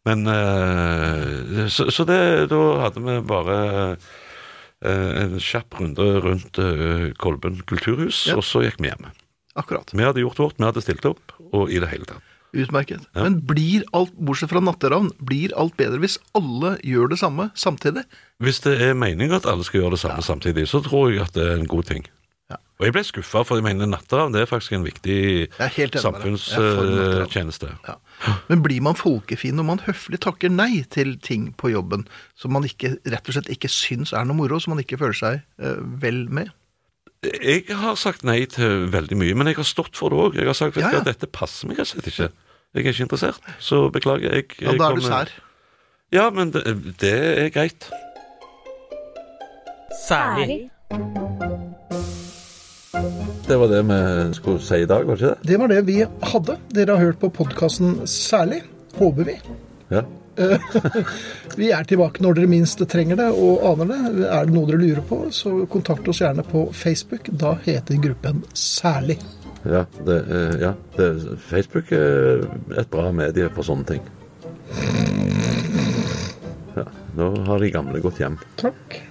Men 0.09 0.27
eh, 0.27 1.67
Så, 1.71 1.91
så 1.95 2.05
det, 2.09 2.21
da 2.51 2.61
hadde 2.83 3.03
vi 3.07 3.17
bare 3.29 3.57
eh, 4.83 5.11
en 5.23 5.37
kjapp 5.39 5.79
runde 5.81 6.09
rundt 6.25 6.59
eh, 6.59 7.11
Kolben 7.23 7.61
kulturhus, 7.69 8.25
Ja. 8.31 8.39
og 8.41 8.47
så 8.47 8.65
gikk 8.67 8.81
vi 8.83 8.91
hjem. 8.91 9.11
Akkurat. 9.55 9.91
Vi 9.93 10.03
hadde 10.05 10.23
gjort 10.25 10.41
vårt, 10.41 10.59
vi 10.59 10.65
hadde 10.67 10.83
stilt 10.83 11.05
opp, 11.07 11.35
og 11.53 11.71
i 11.71 11.79
det 11.83 11.91
hele 11.93 12.09
tatt. 12.09 12.23
Utmerket. 12.53 13.05
Ja. 13.17 13.23
Men 13.25 13.39
blir 13.49 13.85
alt, 13.97 14.13
bortsett 14.21 14.51
fra 14.53 14.61
natteravn, 14.61 15.09
blir 15.25 15.55
alt 15.57 15.77
bedre 15.79 16.03
hvis 16.03 16.19
alle 16.37 16.75
gjør 16.85 17.09
det 17.15 17.19
samme 17.23 17.47
samtidig? 17.57 18.03
Hvis 18.45 18.61
det 18.65 18.75
er 18.85 18.93
meninga 18.99 19.39
at 19.39 19.47
alle 19.49 19.65
skal 19.65 19.81
gjøre 19.85 19.95
det 19.97 20.03
samme 20.03 20.25
samtidig, 20.27 20.67
så 20.69 20.83
tror 20.85 21.13
jeg 21.15 21.23
at 21.25 21.33
det 21.37 21.47
er 21.49 21.55
en 21.63 21.71
god 21.71 21.89
ting. 21.89 22.05
Og 22.83 22.89
jeg 22.89 22.95
ble 22.97 23.03
skuffa, 23.07 23.45
for 23.47 23.61
jeg 23.61 23.63
mener 23.63 23.87
Natteravn 23.87 24.35
det 24.35 24.41
er 24.43 24.49
faktisk 24.51 24.75
en 24.75 24.83
viktig 24.83 25.19
Jeg. 25.47 25.71
Jeg 25.79 26.01
samfunnstjeneste. 26.03 27.69
Ja. 27.87 27.95
Men 28.49 28.65
blir 28.65 28.83
man 28.83 28.99
folkefin 28.99 29.55
når 29.59 29.69
man 29.69 29.83
høflig 29.85 30.19
takker 30.25 30.51
nei 30.51 30.83
til 30.91 31.15
ting 31.23 31.53
på 31.59 31.71
jobben 31.71 32.09
som 32.35 32.55
man 32.57 32.67
ikke, 32.67 32.97
rett 33.07 33.31
og 33.31 33.37
slett 33.37 33.53
ikke 33.55 33.71
syns 33.71 34.11
er 34.11 34.27
noe 34.27 34.41
moro, 34.41 34.59
som 34.59 34.75
man 34.75 34.83
ikke 34.83 34.99
føler 34.99 35.15
seg 35.21 35.39
uh, 35.63 35.79
vel 36.03 36.25
med? 36.27 36.51
Jeg 37.23 37.71
har 37.79 37.95
sagt 38.03 38.27
nei 38.27 38.41
til 38.51 38.89
veldig 38.91 39.21
mye, 39.21 39.39
men 39.39 39.53
jeg 39.53 39.61
har 39.61 39.69
stått 39.69 39.95
for 39.99 40.11
det 40.11 40.19
òg. 40.19 40.41
Jeg 40.43 40.51
har 40.51 40.59
sagt 40.59 40.81
at 40.81 40.89
Ja, 40.89 40.91
ja. 40.99 41.07
dette 41.07 41.31
passer 41.31 41.71
meg 41.71 41.79
rett 41.79 41.87
og 41.87 41.95
slett 41.95 42.11
ikke. 42.11 42.33
Jeg 42.75 42.83
er 42.83 42.91
ikke 42.97 43.07
interessert, 43.07 43.51
så 43.63 43.85
beklager. 43.95 44.35
Jeg, 44.41 44.51
Ja, 44.59 44.75
da 44.75 44.91
er 44.91 44.99
du 44.99 45.07
sær. 45.07 45.35
Ja, 46.11 46.31
men 46.35 46.51
det, 46.51 46.67
det 46.99 47.15
er 47.47 47.55
greit. 47.55 47.93
Særlig. 50.03 50.67
Det 53.53 53.57
var 53.59 53.69
det 53.69 53.83
vi 53.83 54.35
skulle 54.35 54.61
si 54.65 54.77
i 54.81 54.87
dag, 54.87 55.05
var 55.05 55.17
det 55.17 55.21
ikke 55.21 55.35
det? 55.35 55.49
Det 55.49 55.57
var 55.61 55.69
det 55.69 55.81
vi 55.85 55.97
hadde. 56.33 56.55
Dere 56.73 56.95
har 56.95 57.03
hørt 57.05 57.19
på 57.21 57.29
podkasten 57.37 57.99
Særlig, 58.09 58.63
håper 58.97 59.27
vi. 59.29 59.35
Ja. 59.93 60.01
Vi 61.61 61.69
er 61.69 61.85
tilbake 61.85 62.25
når 62.25 62.39
dere 62.39 62.49
minst 62.49 62.81
trenger 62.89 63.19
det 63.21 63.27
og 63.37 63.67
aner 63.69 63.91
det. 63.91 63.99
Er 64.25 64.49
det 64.49 64.55
noe 64.55 64.71
dere 64.71 64.81
lurer 64.81 65.03
på, 65.05 65.19
så 65.37 65.53
kontakt 65.69 66.09
oss 66.09 66.23
gjerne 66.25 66.47
på 66.49 66.65
Facebook. 66.73 67.29
Da 67.29 67.53
heter 67.67 68.01
gruppen 68.01 68.41
Særlig. 68.57 69.19
Ja, 69.69 69.85
det, 70.01 70.19
eh, 70.33 70.57
ja 70.65 70.73
det, 70.97 71.11
Facebook 71.51 71.93
er 71.93 72.47
et 72.73 72.89
bra 72.89 73.13
medie 73.13 73.53
for 73.53 73.69
sånne 73.69 73.85
ting. 73.93 74.09
Ja, 76.73 76.89
Nå 77.21 77.35
har 77.53 77.61
de 77.61 77.75
gamle 77.77 78.01
gått 78.01 78.25
hjem. 78.25 78.41
Takk. 78.65 79.03